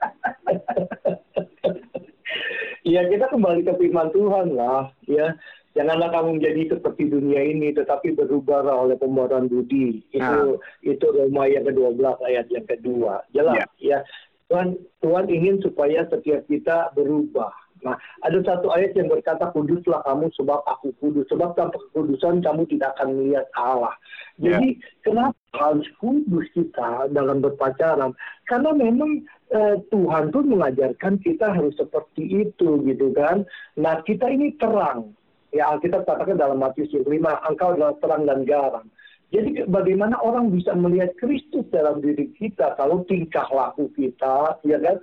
Ya 2.89 3.05
kita 3.05 3.29
kembali 3.29 3.69
ke 3.69 3.73
firman 3.77 4.09
Tuhan 4.17 4.57
lah, 4.57 4.89
ya. 5.05 5.37
Janganlah 5.77 6.09
kamu 6.11 6.41
menjadi 6.41 6.75
seperti 6.75 7.13
dunia 7.13 7.45
ini, 7.45 7.77
tetapi 7.77 8.17
berubahlah 8.17 8.89
oleh 8.89 8.97
pembaruan 8.97 9.47
budi. 9.47 10.01
Itu 10.11 10.25
Nah. 10.25 10.57
itu 10.81 11.05
Roma 11.05 11.45
yang 11.47 11.69
ke-12 11.69 12.17
ayat 12.25 12.49
yang 12.49 12.65
kedua. 12.65 13.23
Jelas 13.37 13.69
ya. 13.77 14.01
Tuhan 14.49 14.81
Tuhan 15.05 15.29
ingin 15.29 15.61
supaya 15.61 16.09
setiap 16.09 16.49
kita 16.49 16.97
berubah. 16.97 17.53
Nah, 17.85 17.97
ada 18.27 18.39
satu 18.43 18.71
ayat 18.75 18.95
yang 18.99 19.11
berkata 19.11 19.51
kuduslah 19.55 20.03
kamu 20.07 20.31
sebab 20.35 20.61
aku 20.67 20.91
kudus. 20.99 21.27
Sebab 21.31 21.55
tanpa 21.55 21.79
kekudusan 21.91 22.43
kamu 22.43 22.67
tidak 22.71 22.95
akan 22.99 23.19
melihat 23.19 23.47
Allah. 23.55 23.95
Jadi 24.39 24.79
kenapa 25.03 25.39
harus 25.55 25.87
kudus 25.99 26.47
kita 26.55 27.11
dalam 27.11 27.43
berpacaran? 27.43 28.15
Karena 28.47 28.71
memang 28.75 29.27
eh, 29.51 29.77
Tuhan 29.91 30.31
pun 30.31 30.45
mengajarkan 30.47 31.19
kita 31.23 31.55
harus 31.55 31.75
seperti 31.75 32.47
itu 32.47 32.83
gitu 32.87 33.11
kan. 33.15 33.43
Nah 33.79 34.03
kita 34.07 34.31
ini 34.31 34.55
terang. 34.59 35.15
Ya 35.49 35.73
Alkitab 35.73 36.05
katakan 36.05 36.37
dalam 36.37 36.61
Matius 36.61 36.93
5, 36.93 37.09
engkau 37.49 37.73
adalah 37.73 37.97
terang 38.05 38.29
dan 38.29 38.45
garam. 38.45 38.85
Jadi 39.29 39.69
bagaimana 39.69 40.17
orang 40.25 40.49
bisa 40.49 40.73
melihat 40.73 41.13
Kristus 41.21 41.69
dalam 41.69 42.01
diri 42.01 42.33
kita 42.37 42.77
kalau 42.81 43.05
tingkah 43.05 43.45
laku 43.53 43.93
kita, 43.93 44.57
ya 44.65 44.81
kan, 44.81 44.97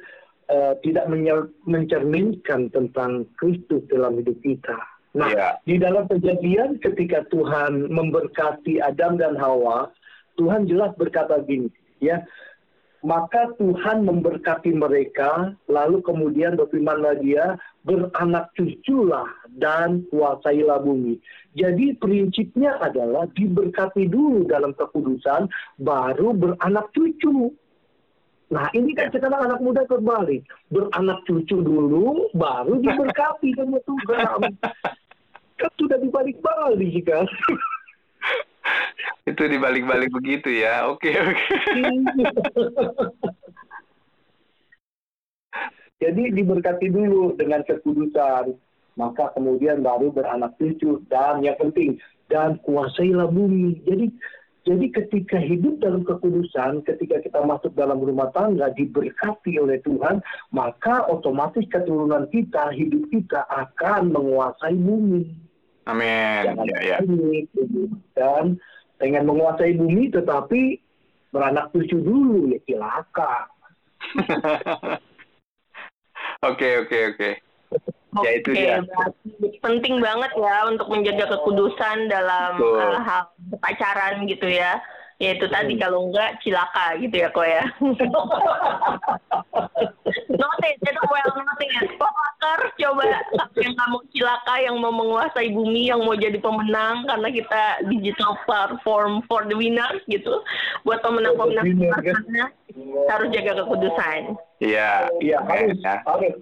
tidak 0.86 1.06
menyer- 1.10 1.50
mencerminkan 1.66 2.70
tentang 2.70 3.26
Kristus 3.42 3.82
dalam 3.90 4.22
hidup 4.22 4.38
kita. 4.46 4.78
Nah, 5.16 5.32
Iya. 5.32 5.50
di 5.64 5.76
dalam 5.80 6.06
kejadian 6.12 6.78
ketika 6.84 7.24
Tuhan 7.32 7.88
memberkati 7.88 8.84
Adam 8.84 9.16
dan 9.16 9.40
Hawa, 9.40 9.88
Tuhan 10.36 10.68
jelas 10.68 10.92
berkata 11.00 11.40
gini, 11.48 11.72
ya, 12.04 12.20
maka 13.00 13.54
Tuhan 13.56 14.04
memberkati 14.04 14.76
mereka, 14.76 15.56
lalu 15.72 16.04
kemudian 16.04 16.60
berfirmanlah 16.60 17.22
dia, 17.24 17.56
beranak 17.88 18.50
cuculah 18.58 19.30
dan 19.56 20.04
kuasailah 20.10 20.82
bumi. 20.84 21.22
Jadi 21.56 21.96
prinsipnya 21.96 22.76
adalah 22.82 23.30
diberkati 23.38 24.10
dulu 24.10 24.50
dalam 24.50 24.76
kekudusan, 24.76 25.48
baru 25.80 26.36
beranak 26.36 26.92
cucu. 26.92 27.54
Nah 28.56 28.72
ini 28.72 28.96
kan 28.96 29.12
sekarang 29.12 29.52
anak 29.52 29.60
muda 29.60 29.84
terbalik. 29.84 30.48
Beranak 30.72 31.20
cucu 31.28 31.60
dulu, 31.60 32.32
baru 32.32 32.80
diberkati 32.80 33.52
sama 33.60 33.84
Tuhan. 33.84 34.56
Kan 35.60 35.72
sudah 35.76 36.00
dibalik-balik 36.00 37.04
kan. 37.04 37.28
Itu 39.28 39.44
dibalik-balik 39.44 40.08
begitu 40.16 40.56
ya. 40.56 40.88
Oke 40.88 41.12
oke. 41.12 41.36
Jadi 45.96 46.28
diberkati 46.32 46.92
dulu 46.92 47.36
dengan 47.40 47.64
kekudusan, 47.64 48.52
maka 49.00 49.32
kemudian 49.36 49.80
baru 49.84 50.12
beranak 50.12 50.56
cucu 50.60 51.04
dan 51.08 51.44
yang 51.44 51.56
penting 51.60 52.00
dan 52.32 52.60
kuasailah 52.64 53.28
bumi. 53.32 53.80
Jadi 53.84 54.12
jadi 54.66 54.90
ketika 54.90 55.38
hidup 55.38 55.78
dalam 55.78 56.02
kekudusan, 56.02 56.82
ketika 56.90 57.22
kita 57.22 57.38
masuk 57.46 57.70
dalam 57.78 58.02
rumah 58.02 58.34
tangga 58.34 58.74
diberkati 58.74 59.62
oleh 59.62 59.78
Tuhan, 59.86 60.26
maka 60.50 61.06
otomatis 61.06 61.70
keturunan 61.70 62.26
kita, 62.34 62.74
hidup 62.74 63.06
kita 63.14 63.46
akan 63.46 64.10
menguasai 64.10 64.74
bumi. 64.74 65.30
Amin. 65.86 66.42
Jangan 66.50 66.66
Ya 66.66 66.80
ya. 66.82 66.98
panik, 66.98 67.46
gitu. 67.54 67.94
dan 68.18 68.58
pengen 68.98 69.30
menguasai 69.30 69.78
bumi 69.78 70.10
tetapi 70.10 70.82
beranak 71.30 71.70
cucu 71.70 72.02
dulu 72.02 72.50
ya 72.50 72.58
cilaka. 72.66 73.46
Oke 76.46 76.78
oke 76.78 77.16
oke. 77.16 77.30
Ya, 78.24 78.32
itu 78.32 78.48
Oke, 78.48 78.56
dia. 78.56 78.80
berarti 78.80 79.60
penting 79.60 80.00
banget 80.00 80.32
ya 80.40 80.72
untuk 80.72 80.88
menjaga 80.88 81.36
kekudusan 81.36 82.08
dalam 82.08 82.56
Betul. 82.56 82.80
uh, 82.80 83.00
hal 83.04 83.28
pacaran 83.60 84.24
gitu 84.24 84.48
ya. 84.48 84.80
Yaitu 85.16 85.48
tadi 85.48 85.76
Hmm. 85.76 85.84
kalau 85.84 86.00
enggak 86.08 86.40
cilaka 86.40 86.96
gitu 87.00 87.16
ya 87.16 87.28
kok 87.32 87.44
ya. 87.44 87.64
noted, 90.32 90.76
itu 90.76 91.02
well 91.08 91.32
noted. 91.36 91.88
Poker 91.96 92.60
coba 92.76 93.04
yang 93.56 93.74
kamu 93.74 93.98
cilaka 94.12 94.56
yang 94.60 94.76
mau 94.80 94.92
menguasai 94.92 95.52
bumi 95.52 95.88
yang 95.88 96.04
mau 96.04 96.16
jadi 96.16 96.36
pemenang 96.40 97.08
karena 97.08 97.28
kita 97.32 97.64
digital 97.88 98.36
platform 98.44 99.24
for 99.28 99.48
the 99.48 99.56
winners 99.56 100.04
gitu. 100.08 100.44
Buat 100.84 101.00
pemenang-pemenang 101.00 101.64
winner, 101.64 101.96
sana, 102.00 102.46
harus 103.12 103.28
jaga 103.32 103.64
kekudusan. 103.64 104.36
Iya. 104.60 105.08
Iya 105.20 105.38
harus, 105.44 105.78
Ya. 105.80 105.96
harus. 106.04 106.36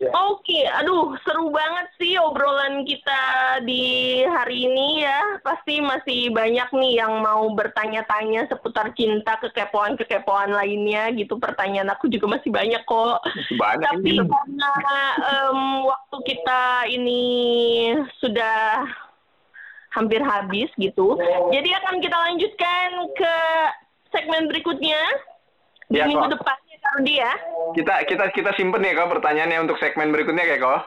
Ya. 0.00 0.08
Oke, 0.32 0.64
aduh 0.64 1.12
seru 1.28 1.52
banget 1.52 1.92
sih 2.00 2.16
obrolan 2.16 2.88
kita 2.88 3.20
di 3.68 3.84
hari 4.24 4.64
ini 4.64 5.04
ya. 5.04 5.44
Pasti 5.44 5.76
masih 5.84 6.32
banyak 6.32 6.72
nih 6.72 7.04
yang 7.04 7.20
mau 7.20 7.44
bertanya-tanya 7.52 8.48
seputar 8.48 8.96
cinta, 8.96 9.36
kekepoan-kekepoan 9.44 10.56
lainnya 10.56 11.12
gitu. 11.12 11.36
Pertanyaan 11.36 11.92
aku 11.92 12.08
juga 12.08 12.32
masih 12.32 12.48
banyak 12.48 12.80
kok. 12.88 13.20
Banyak 13.60 14.00
Tapi 14.00 14.10
ini. 14.16 14.24
karena 14.24 14.72
em, 15.20 15.60
waktu 15.84 16.16
kita 16.24 16.62
ini 16.88 17.22
sudah 18.24 18.88
hampir 19.92 20.24
habis 20.24 20.72
gitu. 20.80 21.20
Jadi 21.52 21.76
akan 21.76 22.00
kita 22.00 22.16
lanjutkan 22.16 22.88
ke 23.20 23.36
segmen 24.16 24.48
berikutnya 24.48 25.02
di 25.92 26.00
Ya, 26.00 26.08
minggu 26.08 26.24
kok. 26.24 26.40
depan 26.40 26.56
Rudi 26.92 27.14
ya. 27.16 27.32
Kita 27.72 27.94
kita 28.04 28.24
kita 28.30 28.50
simpen 28.54 28.82
ya 28.82 28.94
kok 28.94 29.10
pertanyaannya 29.10 29.62
untuk 29.62 29.78
segmen 29.78 30.10
berikutnya 30.10 30.42
kayak 30.42 30.60
kok. 30.60 30.80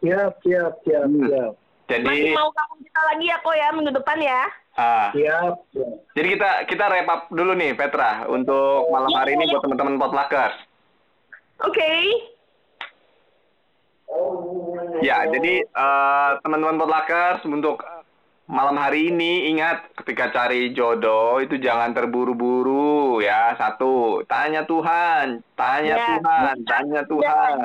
Siap, 0.00 0.32
siap, 0.40 0.72
siap, 0.82 1.04
Hmm. 1.04 1.24
siap. 1.24 1.52
Jadi 1.84 2.04
Masih 2.06 2.32
mau 2.32 2.48
kamu 2.50 2.74
kita 2.80 3.00
lagi 3.02 3.24
ya 3.24 3.36
kok 3.38 3.54
ya 3.54 3.68
minggu 3.70 3.92
depan 3.92 4.18
ya. 4.18 4.42
ah, 4.74 5.08
Siap, 5.12 5.54
siap. 5.70 5.92
jadi 6.12 6.28
kita 6.30 6.48
kita 6.66 6.84
wrap 6.88 7.08
up 7.08 7.22
dulu 7.30 7.52
nih 7.54 7.72
Petra 7.72 8.24
untuk 8.26 8.88
malam 8.88 9.12
hari 9.12 9.32
ini 9.32 9.48
buat 9.48 9.62
teman-teman 9.62 9.96
potluckers. 9.96 10.56
Oke. 11.60 11.92
Ya, 15.00 15.26
jadi 15.26 15.54
eh, 15.60 16.30
teman-teman 16.40 16.76
potluckers 16.76 17.40
untuk 17.44 17.80
malam 18.44 18.76
hari 18.76 19.08
ini 19.08 19.48
ingat 19.48 19.88
ketika 19.96 20.28
cari 20.28 20.76
jodoh 20.76 21.40
itu 21.40 21.56
jangan 21.56 21.96
terburu-buru 21.96 23.24
ya. 23.24 23.56
Satu, 23.56 24.20
tanya 24.28 24.68
Tuhan, 24.68 25.40
tanya 25.56 25.96
Ya. 25.96 26.06
Tuhan, 26.20 26.56
tanya 26.68 27.00
Tuhan. 27.08 27.56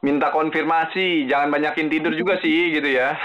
Minta 0.00 0.32
konfirmasi, 0.32 1.28
jangan 1.28 1.52
banyakin 1.52 1.92
tidur 1.92 2.16
juga 2.16 2.40
sih 2.40 2.72
gitu 2.72 2.88
ya. 2.88 3.16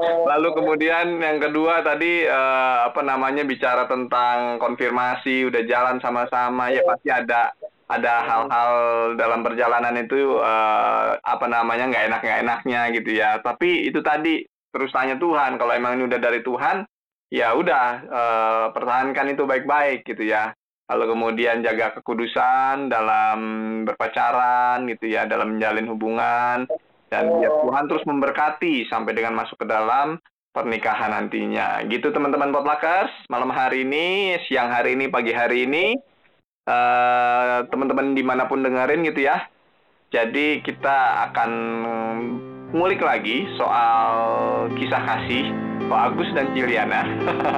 Lalu 0.00 0.48
kemudian 0.56 1.20
yang 1.20 1.38
kedua 1.38 1.82
tadi 1.84 2.24
eh, 2.26 2.78
apa 2.86 3.02
namanya 3.02 3.44
bicara 3.46 3.86
tentang 3.86 4.58
konfirmasi 4.58 5.46
udah 5.46 5.62
jalan 5.66 5.98
sama-sama 6.02 6.70
ya 6.72 6.82
pasti 6.86 7.08
ada 7.12 7.54
ada 7.90 8.14
hal-hal 8.22 8.72
dalam 9.18 9.42
perjalanan 9.42 9.98
itu 9.98 10.38
eh, 10.38 11.08
apa 11.18 11.46
namanya 11.50 11.90
nggak 11.90 12.04
enak 12.06 12.20
nggak 12.22 12.40
enaknya 12.46 12.80
gitu 12.94 13.10
ya. 13.10 13.30
Tapi 13.42 13.90
itu 13.90 13.98
tadi 14.00 14.46
terus 14.70 14.94
tanya 14.94 15.18
Tuhan 15.18 15.58
kalau 15.58 15.74
emang 15.74 15.98
ini 15.98 16.06
udah 16.06 16.20
dari 16.22 16.40
Tuhan 16.46 16.86
ya 17.34 17.58
udah 17.58 17.86
eh, 18.06 18.66
pertahankan 18.70 19.34
itu 19.34 19.42
baik-baik 19.42 20.06
gitu 20.06 20.22
ya. 20.22 20.54
Lalu 20.90 21.04
kemudian 21.14 21.62
jaga 21.62 21.94
kekudusan 21.98 22.90
dalam 22.90 23.38
berpacaran 23.86 24.90
gitu 24.90 25.06
ya, 25.06 25.22
dalam 25.22 25.54
menjalin 25.54 25.86
hubungan 25.86 26.66
dan 27.10 27.26
biar 27.26 27.54
Tuhan 27.66 27.84
terus 27.90 28.06
memberkati 28.06 28.86
sampai 28.86 29.14
dengan 29.14 29.38
masuk 29.38 29.58
ke 29.62 29.66
dalam 29.66 30.18
pernikahan 30.50 31.14
nantinya. 31.14 31.82
Gitu 31.86 32.10
teman-teman 32.10 32.50
potluckers, 32.50 33.10
malam 33.30 33.50
hari 33.54 33.86
ini, 33.86 34.38
siang 34.46 34.70
hari 34.70 34.98
ini, 34.98 35.06
pagi 35.06 35.30
hari 35.30 35.66
ini, 35.66 35.94
eh, 36.70 37.58
teman-teman 37.66 38.14
di 38.14 38.22
mana 38.22 38.46
pun 38.46 38.62
dengerin 38.62 39.02
gitu 39.02 39.26
ya. 39.26 39.50
Jadi 40.10 40.62
kita 40.62 41.30
akan 41.30 41.50
ngulik 42.70 43.02
lagi 43.02 43.50
soal 43.58 44.10
kisah 44.78 45.02
kasih 45.02 45.50
Ko 45.90 45.94
Agus 45.98 46.30
dan 46.38 46.50
Ciliana 46.54 47.02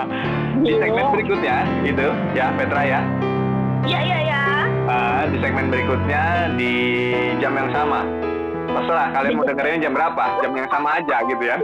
di 0.65 0.73
segmen 0.81 1.13
berikutnya 1.13 1.69
gitu 1.85 2.09
ya 2.33 2.49
Petra 2.57 2.83
ya. 2.85 3.01
Ya, 3.85 4.01
ya, 4.01 4.19
ya. 4.25 4.43
Ah, 4.89 5.29
di 5.29 5.37
segmen 5.43 5.69
berikutnya 5.69 6.55
di 6.57 6.75
jam 7.43 7.53
yang 7.57 7.69
sama. 7.75 8.32
Terserah 8.73 9.07
kalian 9.13 9.33
mau 9.37 9.45
dengerin 9.45 9.85
jam 9.85 9.93
berapa? 9.93 10.25
Jam 10.41 10.51
yang 10.57 10.69
sama 10.73 10.89
aja 11.01 11.17
gitu 11.29 11.45
ya. 11.45 11.57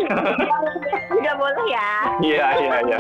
Nggak 1.19 1.37
boleh 1.41 1.67
ya. 1.73 1.91
Iya, 2.21 2.47
iya, 2.61 2.77
iya. 2.85 2.99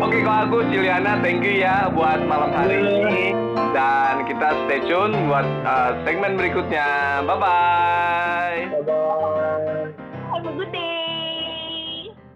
Oke, 0.00 0.18
kalau 0.24 0.40
aku 0.48 0.58
Ciliana, 0.72 1.20
thank 1.20 1.44
you 1.44 1.60
ya 1.60 1.92
buat 1.92 2.24
malam 2.24 2.50
hari 2.56 2.80
ini. 2.80 3.36
Dan 3.76 4.24
kita 4.26 4.56
stay 4.66 4.80
tune 4.88 5.14
buat 5.28 5.46
uh, 5.62 5.92
segmen 6.02 6.34
berikutnya. 6.40 7.20
Bye-bye. 7.28 8.80
Bye-bye. 8.80 9.92
Have 10.34 10.46
a 10.48 10.52
good 10.56 10.72
day. 10.72 11.09